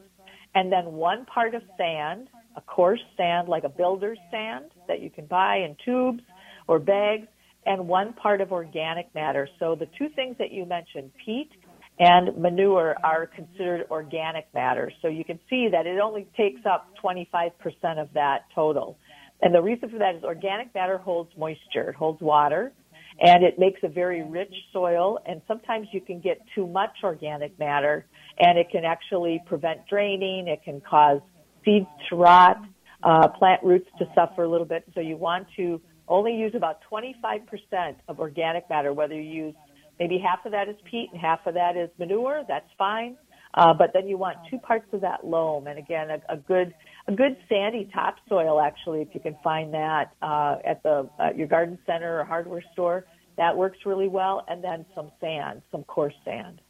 and 0.53 0.71
then 0.71 0.85
one 0.85 1.25
part 1.25 1.55
of 1.55 1.63
sand, 1.79 2.27
a 2.55 2.61
coarse 2.61 3.01
sand 3.17 3.47
like 3.47 3.63
a 3.63 3.69
builder's 3.69 4.19
sand 4.29 4.65
that 4.87 5.01
you 5.01 5.09
can 5.09 5.25
buy 5.25 5.55
in 5.55 5.75
tubes 5.83 6.21
or 6.67 6.77
bags, 6.77 7.25
and 7.65 7.87
one 7.87 8.13
part 8.13 8.39
of 8.39 8.51
organic 8.51 9.11
matter. 9.15 9.49
So 9.57 9.73
the 9.73 9.87
two 9.97 10.09
things 10.15 10.35
that 10.37 10.51
you 10.51 10.63
mentioned, 10.63 11.09
peat 11.25 11.49
and 11.99 12.37
manure 12.37 12.95
are 13.03 13.27
considered 13.27 13.87
organic 13.89 14.45
matter. 14.53 14.91
So 15.01 15.07
you 15.07 15.25
can 15.25 15.39
see 15.49 15.67
that 15.71 15.87
it 15.87 15.99
only 15.99 16.27
takes 16.37 16.61
up 16.65 16.93
25% 17.03 17.51
of 17.99 18.09
that 18.13 18.45
total. 18.53 18.97
And 19.41 19.53
the 19.53 19.61
reason 19.61 19.89
for 19.89 19.97
that 19.99 20.15
is 20.15 20.23
organic 20.23 20.73
matter 20.73 20.97
holds 20.97 21.31
moisture, 21.37 21.89
it 21.89 21.95
holds 21.95 22.21
water, 22.21 22.71
and 23.19 23.43
it 23.43 23.57
makes 23.57 23.79
a 23.83 23.87
very 23.87 24.23
rich 24.23 24.53
soil. 24.71 25.19
And 25.25 25.41
sometimes 25.47 25.87
you 25.91 26.01
can 26.01 26.19
get 26.19 26.39
too 26.53 26.67
much 26.67 26.91
organic 27.03 27.57
matter, 27.57 28.05
and 28.39 28.57
it 28.57 28.67
can 28.71 28.83
actually 28.85 29.41
prevent 29.45 29.87
draining. 29.87 30.47
It 30.47 30.63
can 30.63 30.81
cause 30.81 31.21
seeds 31.65 31.87
to 32.09 32.15
rot, 32.15 32.61
uh, 33.03 33.27
plant 33.29 33.63
roots 33.63 33.89
to 33.99 34.05
suffer 34.15 34.43
a 34.43 34.49
little 34.49 34.65
bit. 34.65 34.83
So 34.93 35.01
you 35.01 35.17
want 35.17 35.47
to 35.57 35.81
only 36.07 36.35
use 36.35 36.53
about 36.55 36.79
25% 36.91 37.95
of 38.07 38.19
organic 38.19 38.69
matter, 38.69 38.93
whether 38.93 39.15
you 39.15 39.45
use 39.45 39.55
Maybe 39.99 40.17
half 40.19 40.45
of 40.45 40.51
that 40.51 40.69
is 40.69 40.75
peat 40.89 41.09
and 41.11 41.19
half 41.19 41.45
of 41.45 41.55
that 41.55 41.75
is 41.75 41.89
manure. 41.97 42.43
That's 42.47 42.69
fine. 42.77 43.17
Uh, 43.53 43.73
but 43.73 43.91
then 43.93 44.07
you 44.07 44.17
want 44.17 44.37
two 44.51 44.59
parts 44.59 44.85
of 44.93 45.01
that 45.01 45.25
loam, 45.25 45.65
and 45.65 45.79
again, 45.79 46.09
a, 46.11 46.33
a 46.33 46.37
good 46.37 46.73
a 47.07 47.13
good 47.13 47.37
sandy 47.49 47.89
topsoil. 47.91 48.59
Actually, 48.59 49.01
if 49.01 49.07
you 49.13 49.19
can 49.19 49.35
find 49.43 49.73
that 49.73 50.11
uh, 50.21 50.57
at 50.63 50.83
the 50.83 51.09
uh, 51.19 51.29
your 51.35 51.47
garden 51.47 51.79
center 51.85 52.19
or 52.19 52.23
hardware 52.23 52.63
store, 52.73 53.05
that 53.37 53.57
works 53.57 53.79
really 53.85 54.09
well. 54.09 54.45
And 54.47 54.63
then 54.63 54.85
some 54.93 55.11
sand, 55.19 55.61
some 55.71 55.83
coarse 55.85 56.13
sand. 56.23 56.61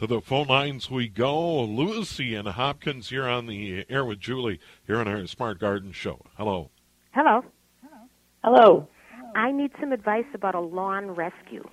To 0.00 0.06
the 0.06 0.20
phone 0.20 0.48
lines 0.48 0.90
we 0.90 1.08
go. 1.08 1.62
Lucy 1.64 2.34
and 2.34 2.46
Hopkins 2.46 3.08
here 3.08 3.26
on 3.26 3.46
the 3.46 3.86
air 3.88 4.04
with 4.04 4.20
Julie 4.20 4.60
here 4.86 4.98
on 4.98 5.08
our 5.08 5.26
Smart 5.26 5.58
Garden 5.58 5.92
Show. 5.92 6.24
Hello. 6.36 6.70
Hello. 7.12 7.44
Hello. 8.44 8.88
I 9.34 9.50
need 9.50 9.72
some 9.80 9.92
advice 9.92 10.26
about 10.34 10.54
a 10.54 10.60
lawn 10.60 11.10
rescue. 11.12 11.68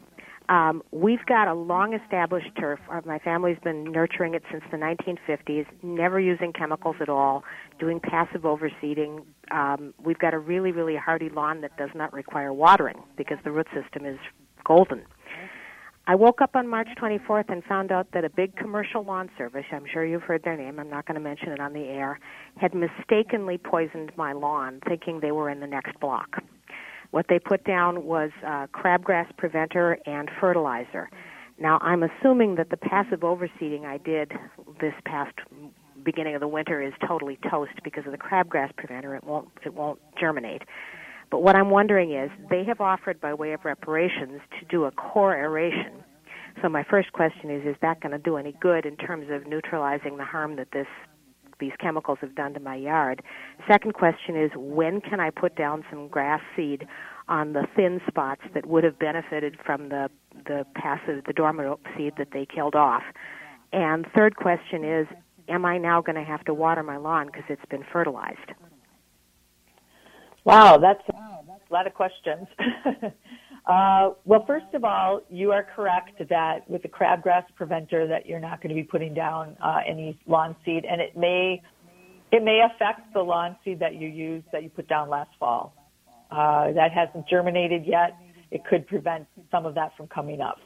Um, 0.48 0.84
we've 0.92 1.26
got 1.26 1.48
a 1.48 1.54
long 1.54 1.94
established 1.94 2.52
turf. 2.60 2.80
Uh, 2.92 3.02
my 3.06 3.18
family's 3.20 3.58
been 3.64 3.84
nurturing 3.84 4.36
it 4.36 4.44
since 4.52 4.64
the 4.70 4.78
1950s, 4.78 5.66
never 5.82 6.20
using 6.20 6.54
chemicals 6.54 6.98
at 7.02 7.10
all, 7.10 7.44
doing 7.80 8.00
passive 8.00 8.42
overseeding. 8.42 9.24
Um, 9.52 9.94
we've 10.04 10.20
got 10.20 10.34
a 10.34 10.40
really, 10.40 10.72
really 10.72 10.96
hardy 10.96 11.30
lawn 11.30 11.62
that 11.62 11.76
does 11.78 11.90
not 11.96 12.14
require 12.14 12.54
watering 12.54 13.02
because 13.18 13.38
the 13.44 13.52
root 13.52 13.68
system 13.74 14.06
is 14.06 14.20
golden. 14.64 15.04
I 16.08 16.14
woke 16.14 16.40
up 16.40 16.56
on 16.56 16.68
March 16.68 16.90
24th 17.02 17.50
and 17.50 17.64
found 17.64 17.92
out 17.92 18.12
that 18.14 18.24
a 18.24 18.30
big 18.30 18.56
commercial 18.56 19.04
lawn 19.04 19.28
service, 19.40 19.66
I'm 19.72 19.86
sure 19.92 20.06
you've 20.06 20.22
heard 20.22 20.44
their 20.44 20.56
name, 20.56 20.80
I'm 20.80 20.90
not 20.90 21.08
going 21.08 21.16
to 21.16 21.22
mention 21.22 21.50
it 21.50 21.60
on 21.60 21.74
the 21.74 21.86
air, 21.86 22.20
had 22.58 22.76
mistakenly 22.76 23.58
poisoned 23.58 24.12
my 24.16 24.32
lawn 24.32 24.82
thinking 24.88 25.22
they 25.22 25.32
were 25.32 25.50
in 25.50 25.62
the 25.62 25.68
next 25.68 26.00
block. 26.00 26.44
What 27.12 27.28
they 27.30 27.40
put 27.40 27.64
down 27.64 28.06
was 28.06 28.32
uh, 28.46 28.68
crabgrass 28.68 29.28
preventer 29.38 29.98
and 30.06 30.30
fertilizer. 30.40 31.10
Now, 31.58 31.80
I'm 31.82 32.04
assuming 32.04 32.56
that 32.56 32.70
the 32.70 32.78
passive 32.78 33.22
overseeding 33.22 33.86
I 33.86 33.98
did 33.98 34.34
this 34.82 34.94
past 35.06 35.34
beginning 36.04 36.36
of 36.36 36.42
the 36.42 36.48
winter 36.48 36.82
is 36.82 36.94
totally 37.08 37.40
toast 37.50 37.72
because 37.84 38.06
of 38.06 38.12
the 38.12 38.18
crabgrass 38.18 38.76
preventer. 38.76 39.16
It 39.16 39.24
won't 39.24 39.50
it 39.66 39.74
won't 39.74 40.00
germinate. 40.20 40.64
But 41.32 41.42
what 41.42 41.56
I'm 41.56 41.70
wondering 41.70 42.14
is 42.14 42.30
they 42.50 42.64
have 42.66 42.82
offered 42.82 43.20
by 43.20 43.34
way 43.34 43.54
of 43.54 43.66
reparations 43.66 44.42
to 44.60 44.66
do 44.70 44.84
a 44.86 44.92
core 44.92 45.36
aeration. 45.36 46.04
So 46.62 46.70
my 46.70 46.84
first 46.84 47.12
question 47.14 47.50
is 47.50 47.66
is 47.66 47.76
that 47.82 48.02
going 48.02 48.12
to 48.12 48.20
do 48.20 48.38
any 48.38 48.54
good 48.62 48.86
in 48.86 48.96
terms 48.96 49.28
of 49.32 49.48
neutralizing 49.48 50.18
the 50.18 50.24
harm 50.24 50.56
that 50.58 50.72
this 50.72 50.88
these 51.60 51.72
chemicals 51.80 52.18
have 52.22 52.36
done 52.36 52.54
to 52.54 52.60
my 52.60 52.76
yard. 52.76 53.22
Second 53.70 53.94
question 53.94 54.36
is 54.36 54.52
when 54.56 55.02
can 55.02 55.20
I 55.20 55.30
put 55.30 55.56
down 55.56 55.84
some 55.90 56.08
grass 56.08 56.42
seed 56.56 56.88
on 57.28 57.54
the 57.54 57.66
thin 57.76 58.02
spots 58.08 58.42
that 58.54 58.66
would 58.66 58.84
have 58.84 59.00
benefited 59.00 59.58
from 59.66 59.90
the 59.90 60.10
the 60.46 60.66
passive 60.76 61.24
the 61.26 61.34
dormant 61.34 61.80
seed 61.98 62.14
that 62.18 62.30
they 62.34 62.46
killed 62.46 62.76
off. 62.76 63.04
And 63.74 64.06
third 64.16 64.36
question 64.36 64.84
is 64.84 65.08
am 65.48 65.66
I 65.66 65.78
now 65.78 66.02
going 66.02 66.16
to 66.16 66.24
have 66.24 66.44
to 66.46 66.54
water 66.54 66.84
my 66.84 66.98
lawn 66.98 67.28
because 67.28 67.44
it's 67.50 67.66
been 67.70 67.84
fertilized? 67.92 68.52
Wow, 70.44 70.78
that's 70.78 71.02
a 71.10 71.74
lot 71.74 71.88
of 71.88 71.94
questions. 71.94 72.48
Uh, 73.68 74.12
well, 74.26 74.44
first 74.46 74.68
of 74.74 74.84
all, 74.84 75.22
you 75.30 75.52
are 75.52 75.66
correct 75.76 76.22
that 76.30 76.70
with 76.70 76.84
the 76.84 76.88
crabgrass 76.88 77.44
preventer 77.56 78.08
that 78.08 78.28
you're 78.28 78.40
not 78.40 78.62
going 78.62 78.70
to 78.70 78.80
be 78.80 78.84
putting 78.84 79.14
down 79.14 79.58
uh, 79.64 79.80
any 79.88 80.20
lawn 80.28 80.56
seed, 80.64 80.86
and 80.90 81.02
it 81.02 81.18
may 81.18 81.62
it 82.32 82.44
may 82.44 82.62
affect 82.66 83.14
the 83.14 83.22
lawn 83.22 83.56
seed 83.64 83.80
that 83.80 83.96
you 83.96 84.08
used 84.08 84.46
that 84.52 84.62
you 84.62 84.70
put 84.70 84.88
down 84.88 85.10
last 85.10 85.32
fall. 85.40 85.74
Uh, 86.30 86.74
that 86.74 86.92
hasn't 86.92 87.28
germinated 87.28 87.86
yet. 87.86 88.18
It 88.52 88.66
could 88.66 88.86
prevent 88.88 89.28
some 89.50 89.66
of 89.66 89.76
that 89.76 89.96
from 89.98 90.08
coming 90.08 90.42
up. 90.42 90.58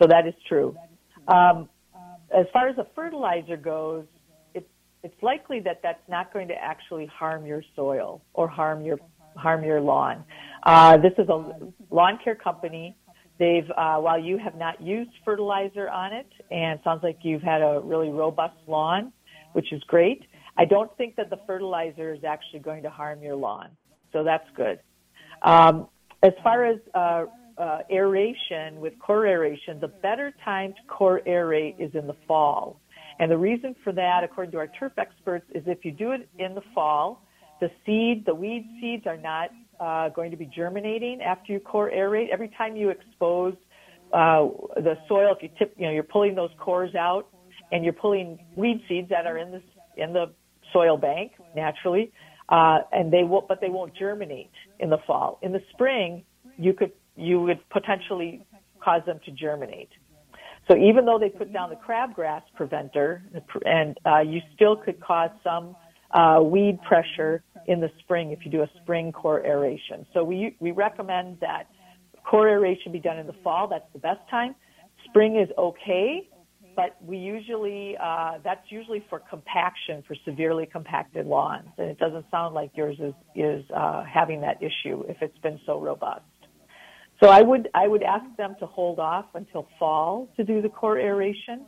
So 0.00 0.08
that 0.08 0.26
is 0.26 0.34
true. 0.48 0.76
Um, 1.28 1.68
as 2.36 2.46
far 2.52 2.68
as 2.68 2.76
the 2.76 2.86
fertilizer 2.94 3.56
goes, 3.56 4.04
it's 4.54 4.68
it's 5.02 5.22
likely 5.22 5.60
that 5.60 5.80
that's 5.82 6.06
not 6.08 6.32
going 6.32 6.48
to 6.48 6.54
actually 6.54 7.06
harm 7.06 7.46
your 7.46 7.62
soil 7.74 8.20
or 8.34 8.46
harm 8.46 8.82
your 8.82 8.98
harm 9.36 9.64
your 9.64 9.80
lawn. 9.80 10.24
Uh, 10.62 10.96
this 10.98 11.12
is 11.18 11.28
a 11.28 11.54
lawn 11.90 12.18
care 12.22 12.34
company. 12.34 12.96
They've, 13.38 13.70
uh, 13.76 13.96
while 13.96 14.20
you 14.20 14.36
have 14.38 14.56
not 14.56 14.80
used 14.82 15.10
fertilizer 15.24 15.88
on 15.88 16.12
it, 16.12 16.30
and 16.50 16.78
sounds 16.84 17.02
like 17.02 17.18
you've 17.22 17.42
had 17.42 17.62
a 17.62 17.80
really 17.82 18.10
robust 18.10 18.56
lawn, 18.66 19.12
which 19.54 19.72
is 19.72 19.82
great. 19.84 20.22
I 20.58 20.66
don't 20.66 20.94
think 20.98 21.16
that 21.16 21.30
the 21.30 21.38
fertilizer 21.46 22.12
is 22.12 22.22
actually 22.24 22.60
going 22.60 22.82
to 22.82 22.90
harm 22.90 23.22
your 23.22 23.36
lawn, 23.36 23.70
so 24.12 24.22
that's 24.22 24.46
good. 24.54 24.80
Um, 25.42 25.88
as 26.22 26.32
far 26.42 26.66
as 26.66 26.78
uh, 26.94 27.24
uh, 27.56 27.78
aeration 27.90 28.78
with 28.78 28.98
core 28.98 29.26
aeration, 29.26 29.80
the 29.80 29.88
better 29.88 30.34
time 30.44 30.74
to 30.74 30.80
core 30.86 31.22
aerate 31.26 31.80
is 31.80 31.94
in 31.94 32.06
the 32.06 32.16
fall. 32.28 32.80
And 33.18 33.30
the 33.30 33.38
reason 33.38 33.74
for 33.84 33.92
that, 33.92 34.22
according 34.22 34.52
to 34.52 34.58
our 34.58 34.68
turf 34.78 34.92
experts, 34.98 35.46
is 35.54 35.62
if 35.66 35.84
you 35.84 35.92
do 35.92 36.12
it 36.12 36.28
in 36.38 36.54
the 36.54 36.62
fall, 36.74 37.26
the 37.60 37.70
seed, 37.84 38.24
the 38.26 38.34
weed 38.34 38.66
seeds 38.80 39.06
are 39.06 39.16
not 39.16 39.50
uh, 39.80 40.10
going 40.10 40.30
to 40.30 40.36
be 40.36 40.46
germinating 40.46 41.20
after 41.22 41.52
you 41.52 41.60
core 41.60 41.90
aerate. 41.90 42.28
Every 42.30 42.48
time 42.56 42.76
you 42.76 42.90
expose 42.90 43.54
uh, 44.12 44.48
the 44.76 44.96
soil, 45.08 45.34
if 45.36 45.42
you 45.42 45.48
tip, 45.58 45.74
you 45.78 45.86
know, 45.86 45.92
you're 45.92 46.02
pulling 46.02 46.34
those 46.34 46.50
cores 46.58 46.94
out, 46.94 47.26
and 47.72 47.84
you're 47.84 47.92
pulling 47.92 48.38
weed 48.56 48.82
seeds 48.88 49.08
that 49.08 49.26
are 49.26 49.38
in 49.38 49.52
the 49.52 49.62
in 49.96 50.12
the 50.12 50.26
soil 50.72 50.96
bank 50.96 51.32
naturally, 51.54 52.12
uh, 52.48 52.78
and 52.92 53.12
they 53.12 53.22
will, 53.22 53.44
but 53.48 53.60
they 53.60 53.68
won't 53.68 53.94
germinate 53.94 54.50
in 54.78 54.90
the 54.90 54.98
fall. 55.06 55.38
In 55.42 55.52
the 55.52 55.62
spring, 55.72 56.24
you 56.56 56.72
could 56.72 56.92
you 57.16 57.40
would 57.40 57.60
potentially 57.70 58.44
cause 58.80 59.02
them 59.06 59.20
to 59.24 59.30
germinate. 59.30 59.90
So 60.68 60.76
even 60.76 61.04
though 61.04 61.18
they 61.18 61.30
put 61.30 61.52
down 61.52 61.70
the 61.70 61.76
crabgrass 61.76 62.42
preventer, 62.54 63.22
and 63.64 63.98
uh, 64.06 64.20
you 64.20 64.40
still 64.54 64.76
could 64.76 65.00
cause 65.00 65.30
some 65.42 65.74
uh, 66.12 66.40
weed 66.42 66.78
pressure 66.82 67.42
in 67.66 67.80
the 67.80 67.90
spring 68.00 68.32
if 68.32 68.44
you 68.44 68.50
do 68.50 68.62
a 68.62 68.70
spring 68.82 69.12
core 69.12 69.44
aeration. 69.44 70.06
So 70.12 70.24
we, 70.24 70.56
we 70.60 70.70
recommend 70.70 71.38
that 71.40 71.64
core 72.24 72.48
aeration 72.48 72.92
be 72.92 73.00
done 73.00 73.18
in 73.18 73.26
the 73.26 73.36
fall. 73.44 73.68
That's 73.68 73.90
the 73.92 73.98
best 73.98 74.20
time. 74.30 74.54
Spring 75.04 75.36
is 75.36 75.48
okay, 75.58 76.28
but 76.76 76.96
we 77.04 77.16
usually, 77.16 77.96
uh, 78.00 78.38
that's 78.44 78.64
usually 78.70 79.04
for 79.08 79.18
compaction 79.18 80.02
for 80.06 80.14
severely 80.24 80.66
compacted 80.66 81.26
lawns. 81.26 81.68
And 81.78 81.88
it 81.88 81.98
doesn't 81.98 82.26
sound 82.30 82.54
like 82.54 82.70
yours 82.74 82.96
is, 83.00 83.14
is 83.34 83.64
uh, 83.74 84.04
having 84.04 84.40
that 84.42 84.58
issue 84.62 85.04
if 85.08 85.16
it's 85.20 85.38
been 85.38 85.58
so 85.66 85.80
robust. 85.80 86.22
So 87.22 87.28
I 87.28 87.42
would, 87.42 87.68
I 87.74 87.86
would 87.86 88.02
ask 88.02 88.24
them 88.36 88.54
to 88.60 88.66
hold 88.66 88.98
off 88.98 89.26
until 89.34 89.68
fall 89.78 90.28
to 90.36 90.44
do 90.44 90.62
the 90.62 90.70
core 90.70 90.98
aeration. 90.98 91.66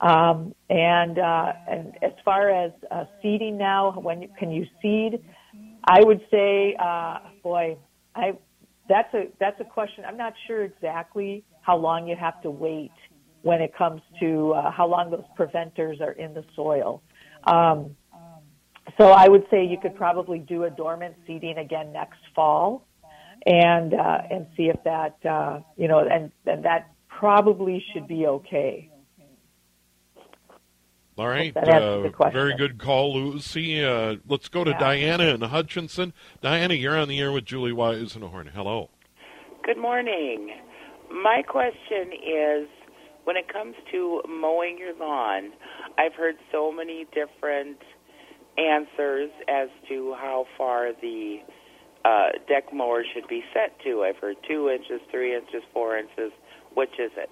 Um, 0.00 0.54
and, 0.68 1.18
uh, 1.18 1.52
and 1.68 1.92
as 2.02 2.12
far 2.24 2.50
as 2.50 2.72
uh, 2.90 3.04
seeding 3.22 3.56
now, 3.56 3.92
when 3.92 4.22
you, 4.22 4.28
can 4.38 4.50
you 4.50 4.66
seed? 4.82 5.24
I 5.84 6.02
would 6.02 6.20
say, 6.30 6.76
uh, 6.78 7.18
boy, 7.42 7.76
I 8.14 8.32
that's 8.88 9.12
a 9.14 9.28
that's 9.38 9.60
a 9.60 9.64
question. 9.64 10.04
I'm 10.06 10.16
not 10.16 10.34
sure 10.46 10.64
exactly 10.64 11.44
how 11.62 11.76
long 11.76 12.08
you 12.08 12.16
have 12.16 12.40
to 12.42 12.50
wait 12.50 12.92
when 13.42 13.60
it 13.60 13.76
comes 13.76 14.00
to 14.20 14.52
uh, 14.52 14.70
how 14.70 14.86
long 14.86 15.10
those 15.10 15.24
preventers 15.34 16.00
are 16.00 16.12
in 16.12 16.34
the 16.34 16.44
soil. 16.54 17.02
Um, 17.44 17.96
so 18.98 19.10
I 19.10 19.28
would 19.28 19.44
say 19.50 19.64
you 19.64 19.78
could 19.78 19.96
probably 19.96 20.38
do 20.38 20.64
a 20.64 20.70
dormant 20.70 21.16
seeding 21.26 21.58
again 21.58 21.92
next 21.92 22.20
fall, 22.34 22.86
and 23.44 23.94
uh, 23.94 24.18
and 24.30 24.46
see 24.56 24.64
if 24.64 24.82
that 24.84 25.16
uh, 25.24 25.60
you 25.76 25.88
know 25.88 26.00
and 26.00 26.30
and 26.46 26.64
that 26.64 26.90
probably 27.08 27.84
should 27.92 28.06
be 28.06 28.26
okay. 28.26 28.90
All 31.18 31.28
right. 31.28 31.56
Uh, 31.56 32.10
very 32.30 32.54
good 32.56 32.78
call, 32.78 33.14
Lucy. 33.14 33.82
Uh, 33.82 34.16
let's 34.28 34.48
go 34.48 34.64
to 34.64 34.72
yeah. 34.72 34.78
Diana 34.78 35.24
in 35.24 35.40
Hutchinson. 35.40 36.12
Diana, 36.42 36.74
you're 36.74 36.96
on 36.96 37.08
the 37.08 37.18
air 37.18 37.32
with 37.32 37.46
Julie 37.46 37.72
Weisenhorn. 37.72 38.50
Hello. 38.50 38.90
Good 39.64 39.78
morning. 39.78 40.50
My 41.10 41.42
question 41.42 42.12
is 42.12 42.68
when 43.24 43.36
it 43.36 43.50
comes 43.50 43.76
to 43.92 44.22
mowing 44.28 44.76
your 44.78 44.94
lawn, 44.94 45.52
I've 45.98 46.12
heard 46.12 46.36
so 46.52 46.70
many 46.70 47.06
different 47.14 47.78
answers 48.58 49.30
as 49.48 49.68
to 49.88 50.14
how 50.18 50.44
far 50.58 50.92
the 51.00 51.38
uh, 52.04 52.28
deck 52.46 52.74
mower 52.74 53.04
should 53.14 53.26
be 53.26 53.42
set 53.54 53.80
to. 53.84 54.02
I've 54.02 54.18
heard 54.18 54.36
two 54.46 54.68
inches, 54.68 55.00
three 55.10 55.34
inches, 55.34 55.62
four 55.72 55.96
inches. 55.96 56.30
Which 56.74 56.92
is 56.98 57.10
it? 57.16 57.30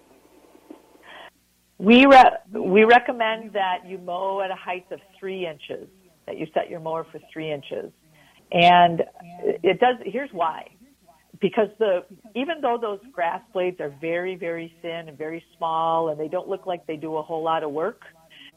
We 1.85 2.07
re- 2.07 2.61
we 2.61 2.85
recommend 2.85 3.53
that 3.53 3.87
you 3.87 3.99
mow 3.99 4.40
at 4.40 4.51
a 4.51 4.55
height 4.55 4.87
of 4.90 5.01
three 5.18 5.47
inches. 5.47 5.88
That 6.27 6.38
you 6.38 6.47
set 6.55 6.70
your 6.70 6.81
mower 6.81 7.05
for 7.12 7.20
three 7.31 7.53
inches, 7.53 7.92
and 8.51 9.03
it 9.62 9.79
does. 9.79 9.97
Here's 10.05 10.31
why: 10.33 10.68
because 11.40 11.68
the 11.79 12.05
even 12.35 12.62
though 12.62 12.79
those 12.81 13.01
grass 13.12 13.42
blades 13.53 13.79
are 13.81 13.92
very 14.01 14.35
very 14.35 14.75
thin 14.81 15.09
and 15.09 15.18
very 15.18 15.44
small, 15.59 16.09
and 16.09 16.18
they 16.18 16.29
don't 16.29 16.49
look 16.49 16.64
like 16.64 16.87
they 16.87 16.97
do 16.97 17.16
a 17.16 17.23
whole 17.23 17.42
lot 17.42 17.62
of 17.62 17.73
work, 17.73 18.01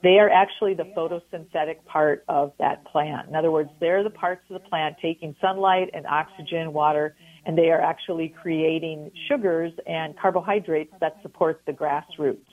they 0.03 0.19
are 0.19 0.29
actually 0.29 0.75
the 0.75 0.85
photosynthetic 0.95 1.83
part 1.85 2.23
of 2.29 2.53
that 2.59 2.85
plant. 2.85 3.27
In 3.27 3.35
other 3.35 3.51
words, 3.51 3.69
they're 3.81 4.03
the 4.03 4.09
parts 4.09 4.43
of 4.49 4.61
the 4.61 4.69
plant 4.69 4.95
taking 5.01 5.35
sunlight 5.41 5.89
and 5.93 6.05
oxygen, 6.07 6.71
water, 6.71 7.15
and 7.45 7.57
they 7.57 7.69
are 7.71 7.81
actually 7.81 8.33
creating 8.41 9.11
sugars 9.27 9.73
and 9.85 10.17
carbohydrates 10.17 10.93
that 11.01 11.17
support 11.21 11.61
the 11.65 11.73
grass 11.73 12.05
roots. 12.17 12.46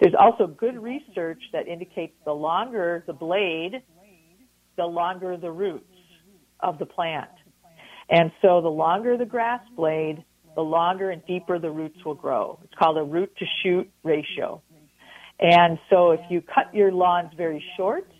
There's 0.00 0.14
also 0.18 0.46
good 0.46 0.82
research 0.82 1.40
that 1.52 1.68
indicates 1.68 2.14
the 2.24 2.32
longer 2.32 3.04
the 3.06 3.12
blade, 3.12 3.82
the 4.76 4.84
longer 4.84 5.36
the 5.36 5.50
roots 5.50 5.84
of 6.60 6.78
the 6.78 6.86
plant. 6.86 7.30
And 8.10 8.30
so 8.42 8.60
the 8.60 8.68
longer 8.68 9.16
the 9.16 9.24
grass 9.24 9.60
blade, 9.76 10.24
the 10.54 10.62
longer 10.62 11.10
and 11.10 11.24
deeper 11.26 11.58
the 11.58 11.70
roots 11.70 12.04
will 12.04 12.14
grow. 12.14 12.58
It's 12.64 12.74
called 12.78 12.98
a 12.98 13.02
root 13.02 13.34
to 13.38 13.44
shoot 13.62 13.90
ratio. 14.02 14.62
And 15.40 15.78
so 15.90 16.12
if 16.12 16.20
you 16.28 16.42
cut 16.42 16.74
your 16.74 16.92
lawns 16.92 17.30
very 17.36 17.64
short, 17.76 18.10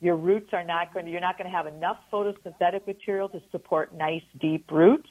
your 0.00 0.16
roots 0.16 0.50
are 0.52 0.64
not 0.64 0.92
going 0.92 1.06
to, 1.06 1.10
you're 1.10 1.20
not 1.20 1.38
going 1.38 1.50
to 1.50 1.56
have 1.56 1.66
enough 1.66 1.96
photosynthetic 2.12 2.86
material 2.86 3.28
to 3.30 3.40
support 3.50 3.94
nice 3.94 4.22
deep 4.40 4.70
roots. 4.70 5.08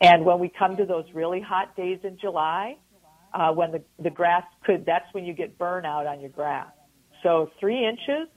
And 0.00 0.24
when 0.24 0.38
we 0.38 0.50
come 0.56 0.76
to 0.76 0.86
those 0.86 1.04
really 1.14 1.40
hot 1.40 1.76
days 1.76 1.98
in 2.04 2.18
July, 2.20 2.76
uh, 3.34 3.52
when 3.52 3.72
the, 3.72 3.82
the 4.02 4.10
grass 4.10 4.44
could, 4.64 4.84
that's 4.86 5.06
when 5.12 5.24
you 5.24 5.32
get 5.32 5.58
burnout 5.58 6.06
on 6.10 6.20
your 6.20 6.30
grass. 6.30 6.68
So 7.22 7.50
three 7.60 7.86
inches 7.86 8.28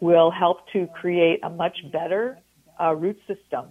will 0.00 0.30
help 0.30 0.58
to 0.72 0.86
create 0.94 1.40
a 1.42 1.50
much 1.50 1.76
better 1.92 2.38
uh, 2.80 2.94
root 2.94 3.18
system. 3.26 3.66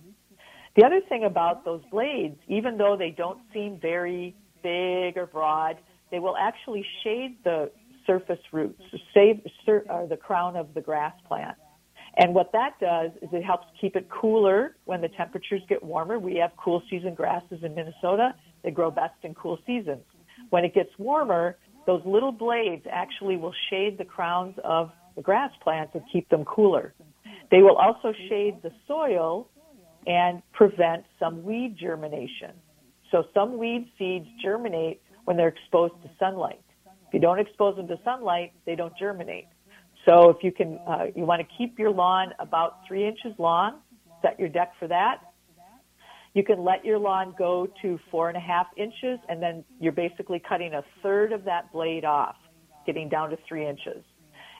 The 0.75 0.86
other 0.86 1.01
thing 1.07 1.25
about 1.25 1.65
those 1.65 1.81
blades, 1.91 2.38
even 2.47 2.77
though 2.77 2.95
they 2.97 3.12
don't 3.12 3.39
seem 3.53 3.79
very 3.79 4.36
big 4.63 5.17
or 5.17 5.29
broad, 5.31 5.77
they 6.09 6.19
will 6.19 6.36
actually 6.38 6.86
shade 7.03 7.38
the 7.43 7.69
surface 8.07 8.39
roots, 8.51 8.81
save 9.13 9.41
uh, 9.67 10.05
the 10.07 10.17
crown 10.17 10.55
of 10.55 10.73
the 10.73 10.81
grass 10.81 11.13
plant. 11.27 11.57
And 12.17 12.33
what 12.33 12.51
that 12.53 12.79
does 12.79 13.12
is 13.21 13.29
it 13.31 13.43
helps 13.43 13.65
keep 13.79 13.95
it 13.95 14.07
cooler 14.09 14.75
when 14.86 15.01
the 15.01 15.09
temperatures 15.09 15.62
get 15.67 15.81
warmer. 15.81 16.19
We 16.19 16.36
have 16.36 16.51
cool 16.57 16.83
season 16.89 17.15
grasses 17.15 17.63
in 17.63 17.73
Minnesota. 17.73 18.36
They 18.63 18.71
grow 18.71 18.91
best 18.91 19.15
in 19.23 19.33
cool 19.33 19.57
seasons. 19.65 20.03
When 20.54 20.63
it 20.63 20.76
gets 20.76 20.92
warmer, 21.00 21.58
those 21.88 22.04
little 22.06 22.32
blades 22.32 22.86
actually 22.88 23.38
will 23.38 23.56
shade 23.72 23.98
the 23.98 24.06
crowns 24.06 24.54
of 24.63 24.92
the 25.16 25.22
grass 25.24 25.50
plants 25.63 25.94
and 25.96 26.04
keep 26.13 26.30
them 26.30 26.46
cooler. 26.46 26.94
They 27.50 27.63
will 27.63 27.76
also 27.76 28.13
shade 28.30 28.62
the 28.62 28.70
soil 28.88 29.50
and 30.06 30.44
prevent 30.52 31.06
some 31.18 31.44
weed 31.44 31.76
germination. 31.76 32.52
So 33.10 33.24
some 33.34 33.58
weed 33.58 33.89
seeds 33.98 34.28
germinate 34.44 35.02
when 35.26 35.38
they're 35.38 35.48
exposed 35.48 35.96
to 36.04 36.10
sunlight. 36.20 36.62
If 36.86 37.16
you 37.16 37.20
don't 37.20 37.39
expose 37.39 37.76
them 37.76 37.88
to 37.88 37.98
sunlight, 38.04 38.54
they 38.68 38.76
don't 38.76 38.94
germinate. 38.96 39.48
So 40.06 40.30
if 40.30 40.44
you 40.44 40.52
can, 40.52 40.80
uh, 40.88 41.06
you 41.16 41.26
want 41.26 41.42
to 41.42 41.48
keep 41.58 41.80
your 41.80 41.89
lawn 41.89 42.28
about 42.38 42.82
three 42.88 43.08
inches 43.08 43.34
long, 43.39 43.80
set 44.22 44.39
your 44.39 44.50
deck 44.50 44.74
for 44.78 44.88
that, 44.88 45.33
you 46.34 46.43
can 46.43 46.63
let 46.63 46.84
your 46.84 46.98
lawn 46.98 47.36
go 47.38 47.67
to 47.82 48.00
four 48.10 48.30
and 48.30 48.38
a 48.38 48.41
half 48.41 48.67
inches, 48.76 49.19
and 49.30 49.41
then 49.41 49.63
you're 49.80 49.91
basically 49.91 50.41
cutting 50.48 50.74
a 50.74 50.84
third 51.02 51.32
of 51.32 51.43
that 51.46 51.72
blade 51.72 52.06
off, 52.06 52.36
getting 52.86 53.08
down 53.08 53.30
to 53.30 53.38
three 53.48 53.67
inches. 53.67 54.04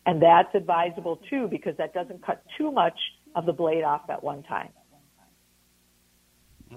And 0.06 0.22
that's 0.22 0.54
advisable 0.54 1.20
too, 1.30 1.48
because 1.50 1.76
that 1.78 1.94
doesn't 1.94 2.26
cut 2.26 2.44
too 2.58 2.72
much 2.72 2.98
of 3.36 3.46
the 3.46 3.54
blade 3.54 3.84
off 3.84 4.02
at 4.10 4.24
one 4.24 4.44
time. 4.44 4.70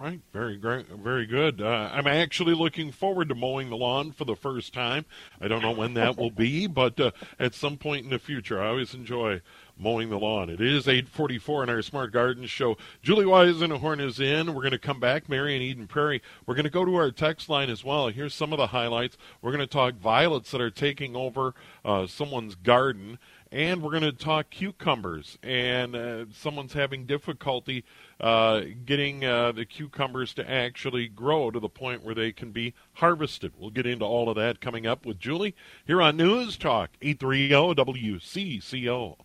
Right, 0.00 0.20
very 0.32 0.56
great, 0.56 0.88
very 0.88 1.26
good. 1.26 1.62
Uh, 1.62 1.90
I'm 1.92 2.06
actually 2.06 2.54
looking 2.54 2.92
forward 2.92 3.28
to 3.30 3.34
mowing 3.34 3.70
the 3.70 3.76
lawn 3.76 4.12
for 4.12 4.24
the 4.24 4.36
first 4.36 4.74
time. 4.74 5.06
I 5.40 5.48
don't 5.48 5.62
know 5.62 5.70
when 5.70 5.94
that 5.94 6.16
will 6.16 6.30
be, 6.30 6.66
but 6.66 6.98
uh, 7.00 7.12
at 7.38 7.54
some 7.54 7.76
point 7.78 8.04
in 8.04 8.10
the 8.10 8.18
future, 8.18 8.60
I 8.60 8.68
always 8.68 8.94
enjoy 8.94 9.40
mowing 9.78 10.10
the 10.10 10.18
lawn. 10.18 10.50
It 10.50 10.60
is 10.60 10.86
8:44 10.86 11.64
in 11.64 11.70
our 11.70 11.82
Smart 11.82 12.12
Gardens 12.12 12.50
show. 12.50 12.76
Julie 13.02 13.24
Weisenhorn 13.24 14.00
is 14.00 14.20
in. 14.20 14.54
We're 14.54 14.62
going 14.62 14.72
to 14.72 14.78
come 14.78 15.00
back. 15.00 15.28
Mary 15.28 15.54
and 15.54 15.62
Eden 15.62 15.86
Prairie. 15.86 16.22
We're 16.46 16.54
going 16.54 16.64
to 16.64 16.70
go 16.70 16.84
to 16.84 16.96
our 16.96 17.10
text 17.10 17.48
line 17.48 17.70
as 17.70 17.84
well. 17.84 18.08
Here's 18.08 18.34
some 18.34 18.52
of 18.52 18.58
the 18.58 18.68
highlights. 18.68 19.16
We're 19.40 19.52
going 19.52 19.60
to 19.60 19.66
talk 19.66 19.94
violets 19.94 20.50
that 20.50 20.60
are 20.60 20.70
taking 20.70 21.16
over 21.16 21.54
uh, 21.84 22.06
someone's 22.06 22.54
garden 22.54 23.18
and 23.52 23.82
we're 23.82 23.90
going 23.90 24.02
to 24.02 24.12
talk 24.12 24.50
cucumbers. 24.50 25.38
And 25.42 25.94
uh, 25.94 26.24
someone's 26.32 26.72
having 26.72 27.06
difficulty 27.06 27.84
uh, 28.20 28.62
getting 28.84 29.24
uh, 29.24 29.52
the 29.52 29.64
cucumbers 29.64 30.32
to 30.34 30.50
actually 30.50 31.08
grow 31.08 31.50
to 31.50 31.60
the 31.60 31.68
point 31.68 32.02
where 32.02 32.14
they 32.14 32.32
can 32.32 32.50
be 32.50 32.74
harvested. 32.94 33.52
We'll 33.58 33.70
get 33.70 33.86
into 33.86 34.04
all 34.04 34.28
of 34.28 34.36
that 34.36 34.60
coming 34.60 34.86
up 34.86 35.04
with 35.04 35.18
Julie 35.18 35.54
here 35.86 36.00
on 36.00 36.16
News 36.16 36.56
Talk 36.56 36.90
830 37.02 37.74
WCCO. 37.74 39.16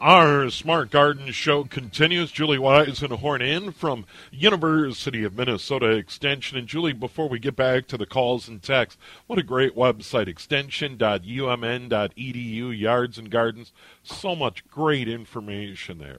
Our 0.00 0.50
Smart 0.50 0.90
Garden 0.90 1.30
show 1.30 1.62
continues. 1.62 2.32
Julie 2.32 2.58
Weisenhorn 2.58 3.40
in 3.40 3.70
from 3.70 4.06
University 4.32 5.22
of 5.22 5.36
Minnesota 5.36 5.90
Extension. 5.90 6.58
And 6.58 6.66
Julie, 6.66 6.92
before 6.92 7.28
we 7.28 7.38
get 7.38 7.54
back 7.54 7.86
to 7.86 7.96
the 7.96 8.04
calls 8.04 8.48
and 8.48 8.60
texts, 8.60 9.00
what 9.28 9.38
a 9.38 9.44
great 9.44 9.76
website, 9.76 10.26
extension.umn.edu, 10.26 12.76
yards 12.76 13.18
and 13.18 13.30
gardens. 13.30 13.72
So 14.02 14.34
much 14.34 14.66
great 14.66 15.08
information 15.08 15.98
there. 15.98 16.18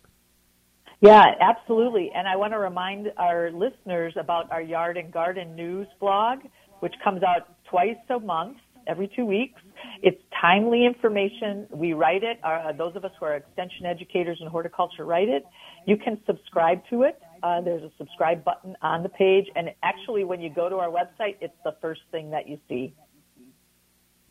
Yeah, 1.02 1.26
absolutely. 1.40 2.12
And 2.16 2.28
I 2.28 2.36
want 2.36 2.54
to 2.54 2.60
remind 2.60 3.12
our 3.18 3.52
listeners 3.52 4.14
about 4.18 4.52
our 4.52 4.62
Yard 4.62 4.98
and 4.98 5.12
Garden 5.12 5.56
News 5.56 5.88
blog, 6.00 6.40
which 6.80 6.94
comes 7.04 7.22
out 7.24 7.56
twice 7.70 7.98
a 8.10 8.20
month, 8.20 8.58
every 8.88 9.12
two 9.16 9.26
weeks. 9.26 9.62
It's 10.02 10.22
timely 10.40 10.86
information. 10.86 11.68
We 11.72 11.94
write 11.94 12.24
it. 12.24 12.40
Uh, 12.44 12.72
those 12.74 12.96
of 12.96 13.06
us 13.06 13.12
who 13.20 13.26
are 13.26 13.36
extension 13.36 13.86
educators 13.86 14.38
in 14.42 14.48
horticulture 14.48 15.06
write 15.06 15.30
it. 15.30 15.44
You 15.86 15.98
can 15.98 16.20
subscribe 16.26 16.82
to 16.90 17.04
it. 17.04 17.20
Uh, 17.44 17.62
there's 17.62 17.84
a 17.84 17.92
subscribe 17.98 18.44
button 18.44 18.76
on 18.82 19.04
the 19.04 19.10
page, 19.10 19.46
and 19.56 19.70
actually, 19.84 20.24
when 20.24 20.42
you 20.42 20.50
go 20.50 20.70
to 20.70 20.78
our 20.78 20.90
website, 20.90 21.36
it's 21.42 21.56
the 21.64 21.76
first 21.82 22.02
thing 22.12 22.32
that 22.32 22.48
you 22.48 22.60
see. 22.68 22.94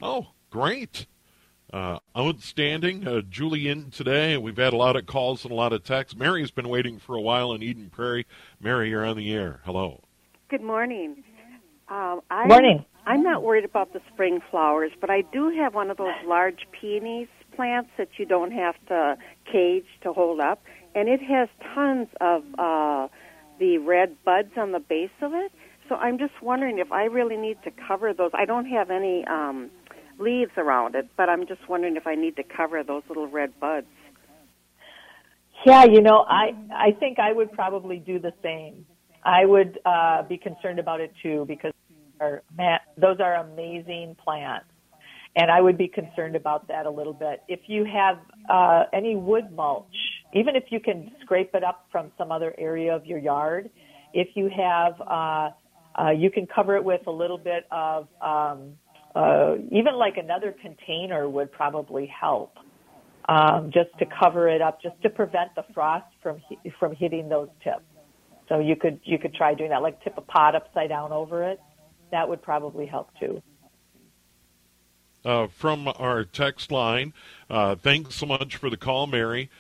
Oh, 0.03 0.27
great! 0.51 1.07
Uh, 1.75 1.99
outstanding. 2.17 3.05
Uh, 3.05 3.21
Julie 3.29 3.67
in 3.67 3.91
today. 3.91 4.37
We've 4.37 4.57
had 4.57 4.73
a 4.73 4.77
lot 4.77 4.95
of 4.95 5.07
calls 5.07 5.43
and 5.43 5.51
a 5.51 5.57
lot 5.57 5.73
of 5.73 5.83
texts. 5.83 6.17
Mary's 6.17 6.53
been 6.53 6.69
waiting 6.69 7.01
for 7.01 7.17
a 7.17 7.21
while 7.21 7.53
in 7.53 7.65
Eden 7.65 7.91
Prairie. 7.91 8.29
Mary, 8.61 8.91
you're 8.91 9.05
on 9.05 9.17
the 9.17 9.35
air. 9.35 9.61
Hello. 9.65 10.01
Good 10.49 10.63
morning. 10.63 11.25
Um, 11.89 12.21
I, 12.31 12.47
Morning. 12.47 12.85
I'm 13.07 13.25
not 13.25 13.43
worried 13.43 13.65
about 13.65 13.93
the 13.93 14.01
spring 14.13 14.39
flowers, 14.53 14.93
but 15.01 15.11
I 15.11 15.23
do 15.33 15.51
have 15.51 15.75
one 15.75 15.91
of 15.91 15.97
those 15.97 16.15
large 16.25 16.61
peonies 16.71 17.27
plants 17.57 17.91
that 17.99 18.11
you 18.19 18.25
don't 18.25 18.53
have 18.53 18.77
to 18.87 19.17
cage 19.51 19.87
to 20.03 20.13
hold 20.13 20.39
up, 20.39 20.63
and 20.95 21.09
it 21.09 21.21
has 21.23 21.49
tons 21.75 22.07
of 22.21 22.45
uh, 22.57 23.09
the 23.59 23.79
red 23.79 24.17
buds 24.25 24.53
on 24.57 24.71
the 24.71 24.79
base 24.79 25.11
of 25.21 25.35
it. 25.35 25.51
So 25.89 25.97
I'm 25.97 26.19
just 26.19 26.41
wondering 26.41 26.79
if 26.79 26.93
I 26.93 27.07
really 27.07 27.37
need 27.37 27.59
to 27.65 27.73
cover 27.73 28.15
those. 28.15 28.31
I 28.33 28.45
don't 28.45 28.67
have 28.67 28.91
any 28.91 29.25
um, 29.27 29.71
leaves 30.19 30.53
around 30.57 30.95
it, 30.95 31.09
but 31.17 31.29
I'm 31.29 31.47
just 31.47 31.69
wondering 31.69 31.97
if 31.97 32.07
I 32.07 32.15
need 32.15 32.37
to 32.37 32.43
cover 32.43 32.83
those 32.83 33.03
little 33.09 33.29
red 33.29 33.59
buds. 33.61 33.87
Yeah, 35.65 35.85
you 35.85 36.03
know, 36.03 36.25
I 36.29 36.55
I 36.73 36.93
think 36.99 37.19
I 37.19 37.33
would 37.33 37.53
probably 37.53 37.99
do 37.99 38.19
the 38.19 38.33
same. 38.43 38.85
I 39.25 39.47
would 39.47 39.79
uh, 39.87 40.23
be 40.25 40.37
concerned 40.37 40.79
about 40.79 41.01
it 41.01 41.13
too 41.23 41.45
because 41.49 41.73
are 42.21 42.43
those 42.97 43.19
are 43.21 43.37
amazing 43.37 44.17
plants, 44.23 44.67
and 45.37 45.51
I 45.51 45.61
would 45.61 45.79
be 45.79 45.89
concerned 45.89 46.37
about 46.37 46.69
that 46.69 46.87
a 46.87 46.91
little 46.91 47.13
bit. 47.15 47.43
If 47.49 47.61
you 47.67 47.85
have 47.85 48.19
uh, 48.51 48.85
any 48.93 49.17
wood 49.17 49.53
mulch, 49.53 49.87
even 50.35 50.57
if 50.57 50.65
you 50.71 50.81
can 50.81 51.11
scrape 51.23 51.55
it 51.55 51.65
up 51.65 51.87
from 51.91 52.13
some 52.19 52.31
other 52.31 52.55
area 52.59 52.95
of 52.95 53.07
your 53.07 53.19
yard, 53.19 53.71
if 54.13 54.29
you 54.35 54.51
have, 54.55 55.01
uh, 55.01 55.51
uh, 55.97 56.11
you 56.11 56.31
can 56.31 56.47
cover 56.47 56.77
it 56.77 56.85
with 56.85 57.07
a 57.07 57.11
little 57.11 57.39
bit 57.39 57.67
of, 57.71 58.09
um, 58.21 58.75
uh, 59.15 59.57
even 59.71 59.95
like 59.95 60.17
another 60.17 60.55
container 60.61 61.29
would 61.29 61.53
probably 61.53 62.07
help. 62.07 62.57
Um, 63.27 63.71
just 63.73 63.89
to 64.01 64.05
cover 64.21 64.49
it 64.49 64.61
up, 64.61 64.83
just 64.83 65.01
to 65.01 65.09
prevent 65.09 65.55
the 65.57 65.65
frost 65.73 66.05
from 66.23 66.43
from 66.79 66.95
hitting 66.95 67.31
those 67.31 67.49
tips. 67.63 67.81
So 68.51 68.59
you 68.59 68.77
could 68.77 69.01
you 69.03 69.19
could 69.19 69.35
try 69.35 69.55
doing 69.55 69.71
that, 69.71 69.81
like 69.81 70.03
tip 70.05 70.13
a 70.19 70.21
pot 70.21 70.55
upside 70.55 70.91
down 70.91 71.11
over 71.11 71.43
it 71.43 71.59
that 72.15 72.29
would 72.29 72.41
probably 72.43 72.87
help 72.87 73.11
too. 73.19 73.43
Uh, 75.25 75.49
from 75.49 75.89
our 75.99 76.25
text 76.25 76.71
line, 76.71 77.13
uh, 77.51 77.75
thanks 77.75 78.15
so 78.15 78.27
much 78.27 78.57
for 78.57 78.71
the 78.71 78.77
call, 78.77 79.07
Mary. 79.09 79.51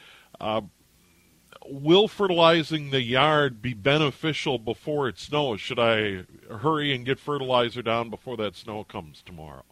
Will 1.66 2.08
fertilizing 2.08 2.90
the 2.90 3.00
yard 3.00 3.62
be 3.62 3.74
beneficial 3.74 4.58
before 4.58 5.08
it 5.08 5.18
snows? 5.18 5.60
Should 5.60 5.78
I 5.78 6.24
hurry 6.50 6.94
and 6.94 7.06
get 7.06 7.18
fertilizer 7.18 7.82
down 7.82 8.10
before 8.10 8.36
that 8.36 8.54
snow 8.54 8.84
comes 8.84 9.22
tomorrow? 9.24 9.64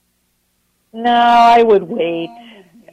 No, 0.93 1.11
I 1.11 1.63
would 1.63 1.85
wait. 1.85 2.31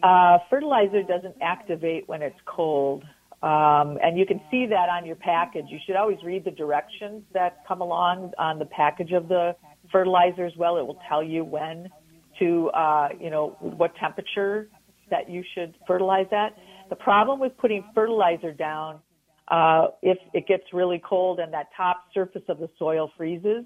Uh, 0.03 0.39
fertilizer 0.49 1.03
doesn't 1.03 1.35
activate 1.41 2.07
when 2.07 2.21
it's 2.21 2.39
cold. 2.45 3.03
Um, 3.41 3.97
and 4.03 4.17
you 4.17 4.25
can 4.25 4.41
see 4.51 4.65
that 4.65 4.89
on 4.89 5.05
your 5.05 5.15
package. 5.15 5.65
You 5.69 5.79
should 5.85 5.95
always 5.95 6.17
read 6.23 6.43
the 6.43 6.51
directions 6.51 7.23
that 7.33 7.65
come 7.67 7.81
along 7.81 8.33
on 8.37 8.59
the 8.59 8.65
package 8.65 9.13
of 9.13 9.29
the 9.29 9.55
fertilizer 9.91 10.45
as 10.45 10.55
well. 10.57 10.77
It 10.77 10.85
will 10.85 10.99
tell 11.07 11.23
you 11.23 11.45
when 11.45 11.89
to, 12.39 12.69
uh, 12.69 13.09
you 13.19 13.29
know, 13.29 13.55
what 13.59 13.95
temperature 13.95 14.67
that 15.09 15.29
you 15.29 15.43
should 15.55 15.73
fertilize 15.87 16.27
at. 16.31 16.57
The 16.89 16.95
problem 16.95 17.39
with 17.39 17.55
putting 17.57 17.83
fertilizer 17.93 18.51
down, 18.51 18.99
uh, 19.47 19.87
if 20.01 20.17
it 20.33 20.47
gets 20.47 20.63
really 20.73 21.01
cold 21.07 21.39
and 21.39 21.53
that 21.53 21.67
top 21.75 22.05
surface 22.13 22.41
of 22.49 22.59
the 22.59 22.69
soil 22.77 23.11
freezes, 23.15 23.65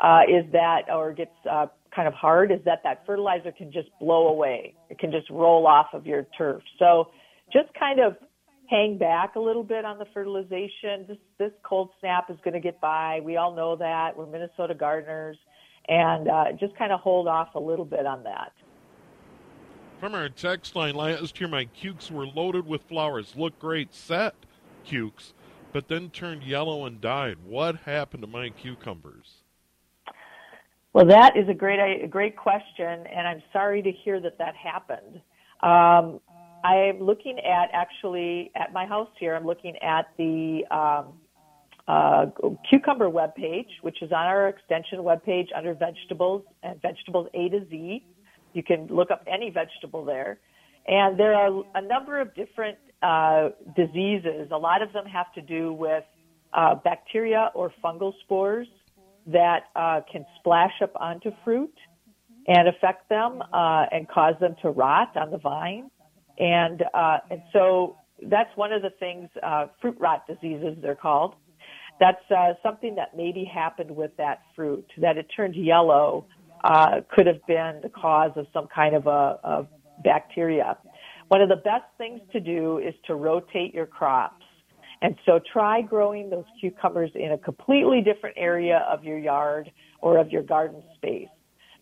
uh, 0.00 0.22
is 0.28 0.50
that, 0.52 0.82
or 0.92 1.12
gets 1.12 1.30
uh, 1.50 1.66
kind 1.94 2.08
of 2.08 2.14
hard, 2.14 2.50
is 2.50 2.58
that 2.64 2.80
that 2.82 3.06
fertilizer 3.06 3.52
can 3.52 3.70
just 3.70 3.88
blow 4.00 4.28
away. 4.28 4.74
It 4.90 4.98
can 4.98 5.12
just 5.12 5.30
roll 5.30 5.66
off 5.66 5.88
of 5.92 6.06
your 6.06 6.26
turf. 6.36 6.62
So 6.78 7.10
just 7.52 7.68
kind 7.78 8.00
of 8.00 8.16
hang 8.68 8.98
back 8.98 9.36
a 9.36 9.40
little 9.40 9.62
bit 9.62 9.84
on 9.84 9.98
the 9.98 10.06
fertilization. 10.12 11.04
This 11.06 11.18
this 11.38 11.52
cold 11.62 11.90
snap 12.00 12.30
is 12.30 12.36
going 12.42 12.54
to 12.54 12.60
get 12.60 12.80
by. 12.80 13.20
We 13.22 13.36
all 13.36 13.54
know 13.54 13.76
that. 13.76 14.16
We're 14.16 14.26
Minnesota 14.26 14.74
gardeners, 14.74 15.36
and 15.88 16.28
uh, 16.28 16.44
just 16.58 16.76
kind 16.76 16.92
of 16.92 17.00
hold 17.00 17.28
off 17.28 17.54
a 17.54 17.60
little 17.60 17.84
bit 17.84 18.06
on 18.06 18.24
that. 18.24 18.52
From 20.02 20.16
our 20.16 20.28
text 20.28 20.74
line 20.74 20.96
last 20.96 21.40
year, 21.40 21.48
my 21.48 21.66
cukes 21.66 22.10
were 22.10 22.26
loaded 22.26 22.66
with 22.66 22.82
flowers. 22.88 23.34
Look 23.36 23.56
great, 23.60 23.94
set 23.94 24.34
cukes, 24.84 25.32
but 25.72 25.86
then 25.86 26.10
turned 26.10 26.42
yellow 26.42 26.86
and 26.86 27.00
died. 27.00 27.36
What 27.46 27.76
happened 27.76 28.22
to 28.24 28.26
my 28.26 28.48
cucumbers? 28.48 29.44
Well, 30.92 31.06
that 31.06 31.36
is 31.36 31.48
a 31.48 31.54
great 31.54 31.78
a 31.78 32.08
great 32.08 32.36
question, 32.36 32.84
and 32.84 33.28
I'm 33.28 33.44
sorry 33.52 33.80
to 33.80 33.92
hear 33.92 34.18
that 34.22 34.38
that 34.38 34.56
happened. 34.56 35.20
Um, 35.60 36.18
I'm 36.64 36.98
looking 37.00 37.38
at 37.38 37.68
actually 37.72 38.50
at 38.56 38.72
my 38.72 38.84
house 38.86 39.10
here. 39.20 39.36
I'm 39.36 39.46
looking 39.46 39.76
at 39.76 40.08
the 40.18 40.64
um, 40.72 41.12
uh, 41.86 42.26
cucumber 42.68 43.08
web 43.08 43.36
page, 43.36 43.68
which 43.82 44.02
is 44.02 44.10
on 44.10 44.26
our 44.26 44.48
extension 44.48 45.04
web 45.04 45.22
page 45.22 45.50
under 45.54 45.74
vegetables 45.74 46.42
and 46.64 46.82
vegetables 46.82 47.28
A 47.34 47.48
to 47.50 47.64
Z. 47.70 48.04
You 48.52 48.62
can 48.62 48.86
look 48.86 49.10
up 49.10 49.24
any 49.26 49.50
vegetable 49.50 50.04
there, 50.04 50.38
and 50.86 51.18
there 51.18 51.34
are 51.34 51.62
a 51.74 51.80
number 51.80 52.20
of 52.20 52.34
different 52.34 52.78
uh, 53.02 53.50
diseases. 53.76 54.48
A 54.50 54.56
lot 54.56 54.82
of 54.82 54.92
them 54.92 55.06
have 55.06 55.32
to 55.34 55.42
do 55.42 55.72
with 55.72 56.04
uh, 56.52 56.74
bacteria 56.74 57.50
or 57.54 57.72
fungal 57.82 58.12
spores 58.24 58.68
that 59.26 59.64
uh, 59.76 60.00
can 60.10 60.26
splash 60.38 60.72
up 60.82 60.92
onto 60.96 61.30
fruit 61.44 61.74
and 62.46 62.68
affect 62.68 63.08
them 63.08 63.42
uh, 63.52 63.86
and 63.90 64.08
cause 64.08 64.34
them 64.40 64.56
to 64.62 64.70
rot 64.70 65.16
on 65.16 65.30
the 65.30 65.38
vine. 65.38 65.90
And, 66.38 66.82
uh, 66.92 67.18
and 67.30 67.42
so 67.52 67.96
that's 68.22 68.50
one 68.56 68.72
of 68.72 68.82
the 68.82 68.90
things, 68.90 69.28
uh, 69.42 69.66
fruit 69.80 69.96
rot 69.98 70.26
diseases, 70.26 70.76
they're 70.82 70.94
called. 70.94 71.34
That's 72.00 72.22
something 72.62 72.96
that 72.96 73.16
maybe 73.16 73.44
happened 73.44 73.94
with 73.94 74.16
that 74.16 74.40
fruit, 74.56 74.86
that 74.98 75.18
it 75.18 75.26
turned 75.36 75.54
yellow, 75.54 76.26
uh, 76.64 77.00
could 77.14 77.26
have 77.26 77.44
been 77.46 77.80
the 77.82 77.88
cause 77.88 78.32
of 78.36 78.46
some 78.52 78.66
kind 78.74 78.94
of 78.94 79.06
a, 79.06 79.66
bacteria. 80.04 80.76
One 81.28 81.40
of 81.40 81.48
the 81.48 81.56
best 81.56 81.84
things 81.96 82.20
to 82.32 82.40
do 82.40 82.78
is 82.78 82.94
to 83.06 83.14
rotate 83.14 83.72
your 83.72 83.86
crops. 83.86 84.44
And 85.00 85.16
so 85.26 85.40
try 85.52 85.80
growing 85.80 86.30
those 86.30 86.44
cucumbers 86.60 87.10
in 87.14 87.32
a 87.32 87.38
completely 87.38 88.02
different 88.02 88.36
area 88.38 88.86
of 88.90 89.04
your 89.04 89.18
yard 89.18 89.70
or 90.00 90.18
of 90.18 90.30
your 90.30 90.42
garden 90.42 90.82
space. 90.96 91.28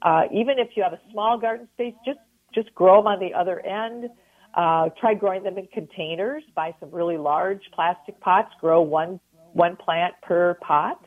Uh, 0.02 0.22
even 0.32 0.58
if 0.58 0.68
you 0.76 0.82
have 0.82 0.92
a 0.92 1.00
small 1.12 1.38
garden 1.38 1.68
space, 1.74 1.94
just 2.04 2.18
just 2.54 2.74
grow 2.74 2.96
them 2.98 3.06
on 3.06 3.20
the 3.20 3.32
other 3.32 3.60
end. 3.60 4.08
Uh, 4.54 4.88
try 4.98 5.14
growing 5.14 5.42
them 5.42 5.56
in 5.58 5.66
containers. 5.66 6.42
Buy 6.56 6.74
some 6.80 6.90
really 6.90 7.18
large 7.18 7.62
plastic 7.72 8.18
pots. 8.20 8.48
Grow 8.60 8.80
one 8.82 9.20
one 9.52 9.76
plant 9.76 10.14
per 10.22 10.54
pot. 10.54 10.98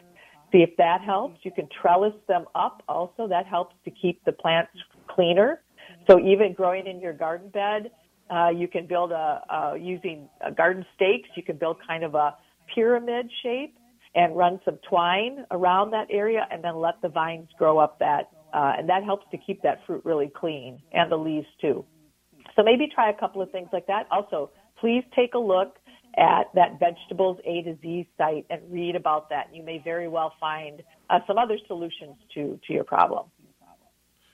See 0.53 0.59
if 0.59 0.77
that 0.77 1.01
helps. 1.01 1.39
You 1.43 1.51
can 1.51 1.67
trellis 1.81 2.13
them 2.27 2.45
up 2.53 2.83
also. 2.87 3.27
That 3.27 3.47
helps 3.47 3.75
to 3.85 3.91
keep 3.91 4.23
the 4.23 4.31
plants 4.31 4.71
cleaner. 5.09 5.61
So 6.07 6.19
even 6.19 6.53
growing 6.53 6.85
in 6.85 7.01
your 7.01 7.13
garden 7.13 7.49
bed, 7.49 7.91
uh, 8.29 8.49
you 8.49 8.67
can 8.67 8.85
build 8.85 9.11
a, 9.11 9.41
uh, 9.49 9.73
using 9.73 10.29
garden 10.55 10.85
stakes, 10.95 11.27
you 11.35 11.43
can 11.43 11.57
build 11.57 11.77
kind 11.85 12.03
of 12.03 12.13
a 12.15 12.35
pyramid 12.73 13.29
shape 13.41 13.75
and 14.15 14.35
run 14.35 14.59
some 14.63 14.77
twine 14.87 15.45
around 15.51 15.91
that 15.91 16.07
area 16.11 16.47
and 16.51 16.63
then 16.63 16.75
let 16.75 17.01
the 17.01 17.09
vines 17.09 17.49
grow 17.57 17.79
up 17.79 17.97
that, 17.99 18.29
uh, 18.53 18.73
and 18.77 18.87
that 18.87 19.03
helps 19.03 19.25
to 19.31 19.37
keep 19.37 19.61
that 19.63 19.79
fruit 19.85 20.03
really 20.05 20.29
clean 20.35 20.79
and 20.91 21.11
the 21.11 21.17
leaves 21.17 21.47
too. 21.59 21.83
So 22.55 22.63
maybe 22.63 22.87
try 22.93 23.09
a 23.09 23.13
couple 23.13 23.41
of 23.41 23.51
things 23.51 23.69
like 23.73 23.87
that. 23.87 24.05
Also, 24.11 24.51
please 24.79 25.03
take 25.15 25.33
a 25.33 25.39
look 25.39 25.77
at 26.17 26.53
that 26.53 26.79
vegetables 26.79 27.39
A 27.45 27.61
to 27.63 27.77
Z 27.81 28.07
site 28.17 28.45
and 28.49 28.61
read 28.69 28.95
about 28.95 29.29
that. 29.29 29.49
You 29.53 29.63
may 29.63 29.79
very 29.83 30.07
well 30.07 30.33
find 30.39 30.83
uh, 31.09 31.19
some 31.27 31.37
other 31.37 31.57
solutions 31.67 32.15
to, 32.35 32.59
to 32.67 32.73
your 32.73 32.83
problem. 32.83 33.25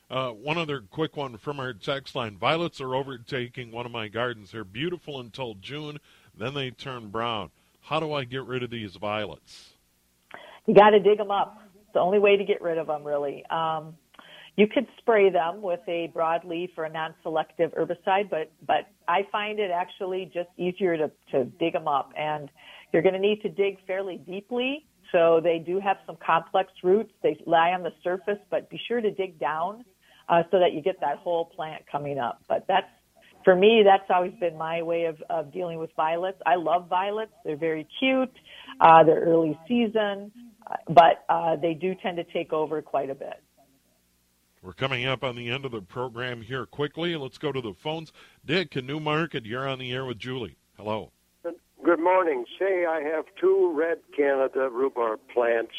Uh, 0.09 0.31
one 0.31 0.57
other 0.57 0.81
quick 0.89 1.15
one 1.15 1.37
from 1.37 1.59
our 1.59 1.71
text 1.71 2.15
line. 2.15 2.35
Violets 2.35 2.81
are 2.81 2.95
overtaking 2.95 3.71
one 3.71 3.85
of 3.85 3.91
my 3.91 4.07
gardens. 4.07 4.51
They're 4.51 4.63
beautiful 4.63 5.19
until 5.19 5.53
June, 5.53 5.99
then 6.35 6.55
they 6.55 6.71
turn 6.71 7.09
brown. 7.09 7.51
How 7.81 7.99
do 7.99 8.13
I 8.13 8.23
get 8.23 8.43
rid 8.45 8.63
of 8.63 8.71
these 8.71 8.95
violets? 8.95 9.73
You 10.65 10.73
got 10.73 10.91
to 10.91 10.99
dig 10.99 11.19
them 11.19 11.29
up. 11.29 11.61
It's 11.75 11.93
the 11.93 11.99
only 11.99 12.17
way 12.17 12.37
to 12.37 12.43
get 12.43 12.61
rid 12.61 12.79
of 12.79 12.87
them, 12.87 13.03
really. 13.03 13.45
Um, 13.51 13.97
you 14.59 14.67
could 14.67 14.87
spray 14.97 15.29
them 15.29 15.61
with 15.61 15.79
a 15.87 16.11
broadleaf 16.13 16.71
or 16.75 16.83
a 16.83 16.89
non-selective 16.89 17.71
herbicide, 17.71 18.29
but 18.29 18.51
but 18.67 18.89
I 19.07 19.21
find 19.31 19.57
it 19.57 19.71
actually 19.71 20.29
just 20.33 20.49
easier 20.57 20.97
to 20.97 21.09
to 21.31 21.45
dig 21.45 21.71
them 21.71 21.87
up, 21.87 22.11
and 22.17 22.49
you're 22.91 23.01
going 23.01 23.13
to 23.13 23.21
need 23.21 23.41
to 23.43 23.49
dig 23.49 23.77
fairly 23.87 24.17
deeply. 24.17 24.85
So 25.13 25.39
they 25.41 25.59
do 25.59 25.79
have 25.79 25.95
some 26.05 26.17
complex 26.23 26.73
roots. 26.83 27.13
They 27.23 27.41
lie 27.45 27.69
on 27.69 27.83
the 27.83 27.93
surface, 28.03 28.37
but 28.51 28.69
be 28.69 28.77
sure 28.85 28.99
to 28.99 29.11
dig 29.11 29.39
down 29.39 29.85
uh, 30.27 30.43
so 30.51 30.59
that 30.59 30.73
you 30.73 30.81
get 30.81 30.99
that 30.99 31.19
whole 31.19 31.45
plant 31.45 31.83
coming 31.89 32.19
up. 32.19 32.41
But 32.49 32.65
that's 32.67 32.91
for 33.45 33.55
me, 33.55 33.83
that's 33.85 34.09
always 34.13 34.33
been 34.41 34.57
my 34.57 34.81
way 34.81 35.05
of, 35.05 35.23
of 35.29 35.53
dealing 35.53 35.79
with 35.79 35.91
violets. 35.95 36.37
I 36.45 36.55
love 36.55 36.89
violets. 36.89 37.31
They're 37.45 37.55
very 37.55 37.87
cute. 37.97 38.33
Uh, 38.81 39.05
they're 39.05 39.21
early 39.21 39.57
season, 39.69 40.33
uh, 40.69 40.75
but 40.89 41.23
uh, 41.29 41.55
they 41.55 41.75
do 41.75 41.95
tend 42.03 42.17
to 42.17 42.25
take 42.25 42.51
over 42.51 42.81
quite 42.81 43.09
a 43.09 43.15
bit. 43.15 43.41
We're 44.61 44.73
coming 44.73 45.05
up 45.05 45.23
on 45.23 45.35
the 45.35 45.49
end 45.49 45.63
of 45.63 45.71
the 45.71 45.81
program 45.81 46.41
here 46.41 46.65
quickly. 46.65 47.15
Let's 47.15 47.37
go 47.37 47.51
to 47.51 47.61
the 47.61 47.73
phones. 47.73 48.11
Dick 48.45 48.75
in 48.75 48.85
New 48.85 48.99
Market, 48.99 49.45
you're 49.45 49.67
on 49.67 49.79
the 49.79 49.93
air 49.93 50.03
with 50.03 50.19
Julie. 50.19 50.57
Hello. 50.75 51.11
Good 51.43 51.99
morning. 52.01 52.43
Say 52.59 52.85
I 52.85 53.01
have 53.01 53.23
two 53.39 53.71
red 53.73 53.99
Canada 54.15 54.69
rhubarb 54.69 55.21
plants, 55.33 55.71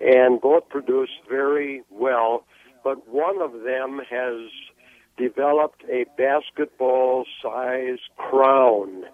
and 0.00 0.40
both 0.40 0.68
produce 0.68 1.10
very 1.30 1.82
well, 1.88 2.44
but 2.82 3.08
one 3.08 3.40
of 3.40 3.52
them 3.62 4.00
has 4.10 4.50
developed 5.16 5.84
a 5.88 6.04
basketball 6.18 7.24
size 7.40 8.00
crown. 8.16 9.04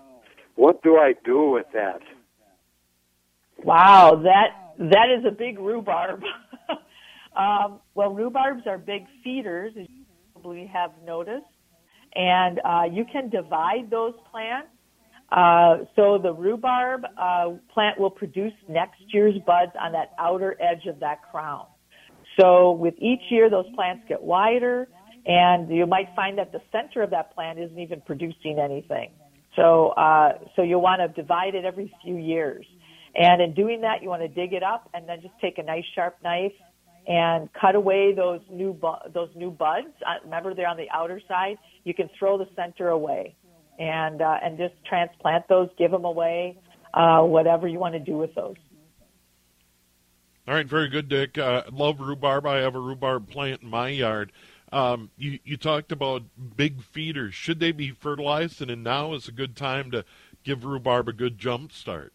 What 0.55 0.83
do 0.83 0.97
I 0.97 1.15
do 1.23 1.51
with 1.51 1.67
that? 1.75 2.01
Wow, 3.63 4.21
that 4.25 4.75
that 4.79 5.11
is 5.17 5.25
a 5.27 5.31
big 5.31 5.59
rhubarb. 5.59 6.23
um, 7.37 7.81
well, 7.95 8.11
rhubarbs 8.11 8.67
are 8.67 8.79
big 8.79 9.05
feeders, 9.25 9.73
as 9.79 9.87
you 9.89 10.05
probably 10.35 10.67
have 10.67 10.91
noticed, 11.05 11.45
and 12.15 12.61
uh, 12.65 12.83
you 12.91 13.05
can 13.11 13.31
divide 13.31 13.91
those 13.91 14.15
plants. 14.31 14.69
Uh, 15.31 15.85
so 15.97 16.19
the 16.23 16.33
rhubarb 16.33 17.05
uh, 17.17 17.51
plant 17.73 17.99
will 17.99 18.11
produce 18.11 18.53
next 18.69 19.01
year's 19.09 19.35
buds 19.47 19.73
on 19.81 19.93
that 19.93 20.13
outer 20.19 20.57
edge 20.61 20.87
of 20.87 21.01
that 21.01 21.23
crown. 21.31 21.65
So 22.39 22.73
with 22.73 22.95
each 22.99 23.23
year, 23.31 23.49
those 23.49 23.65
plants 23.75 24.05
get 24.09 24.23
wider 24.23 24.89
and 25.25 25.71
you 25.71 25.87
might 25.87 26.09
find 26.17 26.39
that 26.39 26.53
the 26.53 26.61
center 26.73 27.03
of 27.03 27.11
that 27.11 27.35
plant 27.35 27.59
isn't 27.59 27.79
even 27.79 28.01
producing 28.01 28.59
anything. 28.59 29.11
So, 29.55 29.89
uh, 29.91 30.39
so 30.57 30.63
you 30.63 30.79
want 30.79 31.01
to 31.01 31.09
divide 31.21 31.55
it 31.55 31.65
every 31.65 31.95
few 32.03 32.17
years. 32.17 32.67
And 33.15 33.43
in 33.43 33.55
doing 33.55 33.83
that, 33.83 34.03
you 34.03 34.09
want 34.09 34.23
to 34.23 34.29
dig 34.29 34.53
it 34.53 34.63
up 34.63 34.89
and 34.95 35.09
then 35.09 35.21
just 35.21 35.35
take 35.41 35.59
a 35.59 35.63
nice 35.63 35.85
sharp 35.95 36.17
knife 36.25 36.53
and 37.07 37.49
cut 37.53 37.75
away 37.75 38.15
those 38.15 38.41
new 38.51 38.73
bu- 38.73 39.11
those 39.13 39.31
new 39.35 39.51
buds. 39.51 39.89
Uh, 40.07 40.25
remember, 40.25 40.55
they're 40.55 40.69
on 40.69 40.77
the 40.77 40.91
outer 40.93 41.21
side. 41.27 41.59
You 41.85 41.95
can 41.95 42.09
throw 42.19 42.39
the 42.39 42.49
center 42.55 42.89
away, 42.89 43.35
and 43.79 44.23
uh, 44.23 44.39
and 44.43 44.59
just 44.59 44.75
transplant 44.87 45.49
those. 45.49 45.69
Give 45.79 45.91
them 45.91 46.05
away. 46.05 46.59
Uh, 46.95 47.23
whatever 47.23 47.67
you 47.67 47.79
want 47.79 47.95
to 47.95 48.01
do 48.01 48.19
with 48.19 48.35
those. 48.35 48.57
All 50.47 50.55
right, 50.55 50.67
very 50.67 50.89
good, 50.89 51.09
Dick. 51.09 51.39
Uh, 51.39 51.63
love 51.73 52.01
rhubarb. 52.01 52.47
I 52.47 52.57
have 52.57 52.75
a 52.75 52.81
rhubarb 52.81 53.31
plant 53.31 53.63
in 53.63 53.71
my 53.71 53.89
yard. 53.89 54.33
Um, 54.73 55.11
you, 55.17 55.39
you 55.45 55.57
talked 55.57 55.93
about 55.93 56.23
big 56.57 56.83
feeders. 56.83 57.35
Should 57.35 57.61
they 57.61 57.73
be 57.73 57.91
fertilized? 57.91 58.61
And 58.61 58.83
now 58.83 59.15
is 59.15 59.29
a 59.29 59.33
good 59.33 59.55
time 59.55 59.91
to 59.93 60.05
give 60.43 60.65
rhubarb 60.65 61.09
a 61.09 61.13
good 61.13 61.39
jump 61.39 61.73
start. 61.73 62.13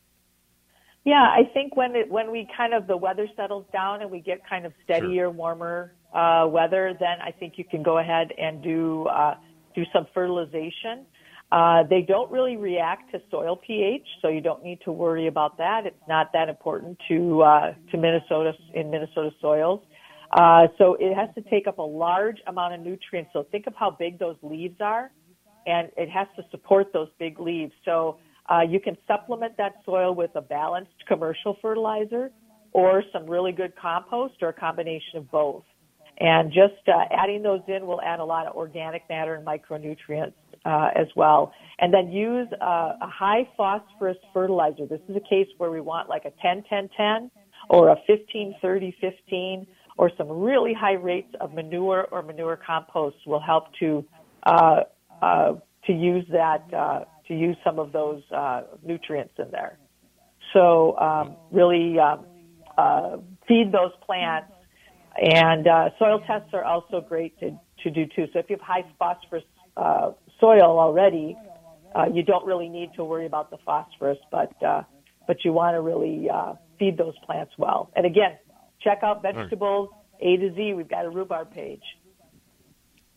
Yeah, 1.08 1.24
I 1.24 1.49
think 1.53 1.78
when 1.78 1.95
it 1.95 2.12
when 2.12 2.32
we 2.32 2.49
kind 2.58 2.74
of 2.74 2.86
the 2.86 2.97
weather 2.97 3.30
settles 3.38 3.66
down 3.72 4.01
and 4.01 4.12
we 4.12 4.20
get 4.20 4.41
kind 4.45 4.66
of 4.66 4.74
steadier, 4.84 5.28
sure. 5.28 5.30
warmer 5.30 5.93
uh, 6.14 6.45
weather, 6.49 6.93
then 6.99 7.22
I 7.24 7.32
think 7.32 7.53
you 7.55 7.64
can 7.64 7.82
go 7.82 7.99
ahead 7.99 8.34
and 8.38 8.62
do 8.62 9.08
uh, 9.08 9.36
do 9.74 9.84
some 9.93 10.08
fertilization. 10.14 11.05
Uh, 11.49 11.84
they 11.89 12.01
don't 12.01 12.30
really 12.30 12.58
react 12.58 13.10
to 13.14 13.22
soil 13.32 13.55
pH, 13.55 14.05
so 14.22 14.28
you 14.28 14.41
don't 14.41 14.66
need 14.66 14.82
to 14.84 14.91
worry 14.91 15.28
about 15.28 15.58
that. 15.60 15.86
It's 15.86 15.95
not 16.10 16.34
that 16.34 16.49
important 16.49 16.97
to 17.08 17.41
uh, 17.41 17.74
to 17.91 17.97
Minnesota 17.97 18.51
in 18.74 18.91
Minnesota 18.91 19.30
soils. 19.39 19.80
Uh, 20.34 20.68
so 20.78 20.97
it 20.99 21.16
has 21.16 21.30
to 21.36 21.41
take 21.49 21.68
up 21.68 21.78
a 21.78 21.89
large 22.05 22.39
amount 22.47 22.74
of 22.74 22.82
nutrients. 22.82 23.30
So 23.32 23.47
think 23.49 23.66
of 23.66 23.74
how 23.80 23.91
big 23.91 24.20
those 24.20 24.36
leaves 24.41 24.82
are, 24.82 25.10
and 25.66 25.89
it 25.95 26.10
has 26.10 26.28
to 26.36 26.43
support 26.51 26.91
those 26.91 27.08
big 27.18 27.39
leaves. 27.39 27.72
So 27.86 28.18
uh, 28.50 28.62
you 28.62 28.80
can 28.80 28.98
supplement 29.08 29.58
that 29.58 29.74
soil 29.86 30.14
with 30.16 30.32
a 30.36 30.41
balanced 30.41 31.06
commercial 31.08 31.58
fertilizer 31.62 32.32
or 32.72 33.04
some 33.12 33.26
really 33.26 33.52
good 33.52 33.74
compost 33.76 34.36
or 34.41 34.50
a 34.50 34.54
combination 34.54 35.18
of 35.18 35.30
both. 35.32 35.64
And 36.20 36.52
just 36.52 36.88
uh, 36.88 37.06
adding 37.12 37.43
those 37.43 37.62
in 37.68 37.86
will 37.86 38.02
add 38.02 38.20
a 38.20 38.26
lot 38.26 38.48
of 38.48 38.56
organic 38.56 39.08
matter 39.08 39.36
and 39.36 39.45
micronutrients 39.45 40.34
uh, 40.66 40.89
as 40.95 41.08
well. 41.16 41.54
And 41.80 41.93
then 41.93 42.12
use 42.12 42.48
uh, 42.60 42.93
a 43.02 43.08
high 43.08 43.48
phosphorus 43.56 44.18
fertilizer. 44.34 44.88
This 44.88 45.02
is 45.08 45.16
a 45.16 45.30
case 45.30 45.48
where 45.58 45.70
we 45.70 45.80
want 45.80 46.10
like 46.10 46.26
a 46.26 46.32
10-10-10 46.45 47.30
or 47.70 47.89
a 47.89 47.98
15-30-15 48.10 49.68
or 49.98 50.12
some 50.18 50.30
really 50.30 50.74
high 50.74 50.93
rates 50.93 51.34
of 51.39 51.54
manure 51.54 52.08
or 52.12 52.22
manure 52.22 52.60
compost 52.66 53.18
will 53.26 53.39
help 53.39 53.66
to 53.80 54.06
uh, 54.43 54.82
uh, 55.22 55.54
to 55.86 55.93
use 55.93 56.26
that 56.32 56.64
uh, 56.74 57.06
to 57.28 57.34
use 57.34 57.58
some 57.64 57.80
of 57.80 57.92
those 57.92 58.22
uh, 58.32 58.62
nutrients 58.84 59.34
in 59.38 59.52
there. 59.52 59.78
So 60.54 60.98
um, 60.98 61.36
really 61.52 62.00
um, 62.00 62.26
uh, 62.78 63.18
feed 63.48 63.72
those 63.72 63.92
plants, 64.06 64.52
and 65.18 65.68
uh, 65.68 65.90
soil 66.00 66.22
tests 66.26 66.50
are 66.54 66.64
also 66.64 67.02
great 67.02 67.38
to 67.40 67.58
to 67.84 67.92
do 67.92 68.06
too. 68.06 68.28
So 68.34 68.40
if 68.40 68.50
you 68.50 68.58
have 68.58 68.66
high 68.66 68.86
phosphorus 68.98 69.44
soil 70.40 70.80
already, 70.80 71.38
you 72.14 72.24
don't 72.24 72.46
really 72.46 72.70
need 72.70 72.92
to 72.96 73.04
worry 73.04 73.26
about 73.26 73.50
the 73.52 73.58
phosphorus, 73.66 74.18
but 74.32 74.54
but 75.28 75.44
you 75.44 75.52
want 75.52 75.76
to 75.76 75.82
really 75.82 76.30
feed 76.80 76.98
those 76.98 77.18
plants 77.26 77.54
well. 77.58 77.92
And 77.96 78.06
again, 78.06 78.38
check 78.82 79.00
out 79.04 79.22
vegetables 79.22 79.90
A 80.22 80.38
to 80.38 80.54
Z. 80.56 80.74
We've 80.74 80.90
got 80.90 81.06
a 81.06 81.10
rhubarb 81.10 81.52
page. 81.52 81.84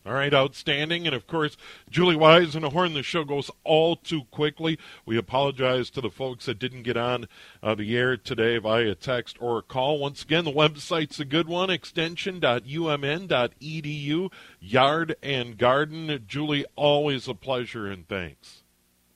All 0.03 0.13
right, 0.13 0.33
outstanding. 0.33 1.05
And 1.05 1.15
of 1.15 1.27
course, 1.27 1.55
Julie 1.89 2.15
Weisenhorn, 2.15 2.95
the 2.95 3.03
show 3.03 3.23
goes 3.23 3.51
all 3.63 3.95
too 3.95 4.23
quickly. 4.31 4.79
We 5.05 5.15
apologize 5.15 5.91
to 5.91 6.01
the 6.01 6.09
folks 6.09 6.47
that 6.47 6.57
didn't 6.57 6.81
get 6.83 6.97
on 6.97 7.27
uh, 7.61 7.75
the 7.75 7.95
air 7.95 8.17
today 8.17 8.57
via 8.57 8.95
text 8.95 9.37
or 9.39 9.61
call. 9.61 9.99
Once 9.99 10.23
again, 10.23 10.43
the 10.43 10.51
website's 10.51 11.19
a 11.19 11.25
good 11.25 11.47
one, 11.47 11.69
extension.umn.edu, 11.69 14.31
yard 14.59 15.15
and 15.21 15.57
garden. 15.57 16.25
Julie, 16.27 16.65
always 16.75 17.27
a 17.27 17.35
pleasure 17.35 17.85
and 17.85 18.07
thanks. 18.07 18.63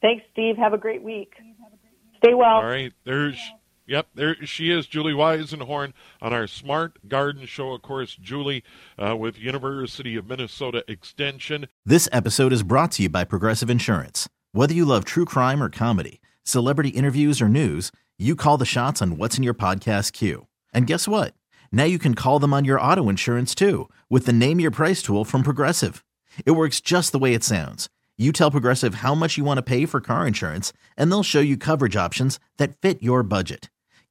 Thanks, 0.01 0.23
Steve. 0.33 0.57
Have 0.57 0.73
a 0.73 0.77
great 0.77 1.01
week. 1.01 1.33
Stay 2.17 2.35
well. 2.35 2.57
All 2.57 2.63
right, 2.63 2.93
there's 3.05 3.39
Yep, 3.87 4.07
there 4.15 4.35
she 4.45 4.71
is, 4.71 4.87
Julie 4.87 5.13
Weisenhorn, 5.13 5.93
on 6.19 6.33
our 6.33 6.47
Smart 6.47 7.07
Garden 7.07 7.45
Show. 7.45 7.73
Of 7.73 7.83
course, 7.83 8.15
Julie 8.15 8.63
uh, 8.97 9.15
with 9.15 9.37
University 9.37 10.15
of 10.15 10.27
Minnesota 10.27 10.83
Extension. 10.87 11.67
This 11.85 12.09
episode 12.11 12.51
is 12.51 12.63
brought 12.63 12.93
to 12.93 13.03
you 13.03 13.09
by 13.09 13.25
Progressive 13.25 13.69
Insurance. 13.69 14.27
Whether 14.53 14.73
you 14.73 14.85
love 14.85 15.05
true 15.05 15.25
crime 15.25 15.61
or 15.61 15.69
comedy, 15.69 16.19
celebrity 16.43 16.89
interviews 16.89 17.41
or 17.41 17.47
news, 17.47 17.91
you 18.17 18.35
call 18.35 18.57
the 18.57 18.65
shots 18.65 19.03
on 19.03 19.17
what's 19.17 19.37
in 19.37 19.43
your 19.43 19.53
podcast 19.53 20.13
queue. 20.13 20.47
And 20.73 20.87
guess 20.87 21.07
what? 21.07 21.35
Now 21.71 21.83
you 21.83 21.99
can 21.99 22.15
call 22.15 22.39
them 22.39 22.53
on 22.53 22.65
your 22.65 22.81
auto 22.81 23.07
insurance 23.07 23.53
too 23.53 23.87
with 24.09 24.25
the 24.25 24.33
Name 24.33 24.59
Your 24.59 24.71
Price 24.71 25.03
tool 25.03 25.25
from 25.25 25.43
Progressive. 25.43 26.03
It 26.43 26.51
works 26.51 26.81
just 26.81 27.11
the 27.11 27.19
way 27.19 27.35
it 27.35 27.43
sounds. 27.43 27.87
You 28.17 28.31
tell 28.31 28.49
Progressive 28.49 28.95
how 28.95 29.13
much 29.13 29.37
you 29.37 29.43
want 29.43 29.57
to 29.57 29.61
pay 29.61 29.85
for 29.85 29.99
car 29.99 30.25
insurance, 30.25 30.71
and 30.97 31.11
they'll 31.11 31.21
show 31.21 31.41
you 31.41 31.57
coverage 31.57 31.97
options 31.97 32.39
that 32.57 32.79
fit 32.81 33.03
your 33.03 33.23
budget. 33.23 33.69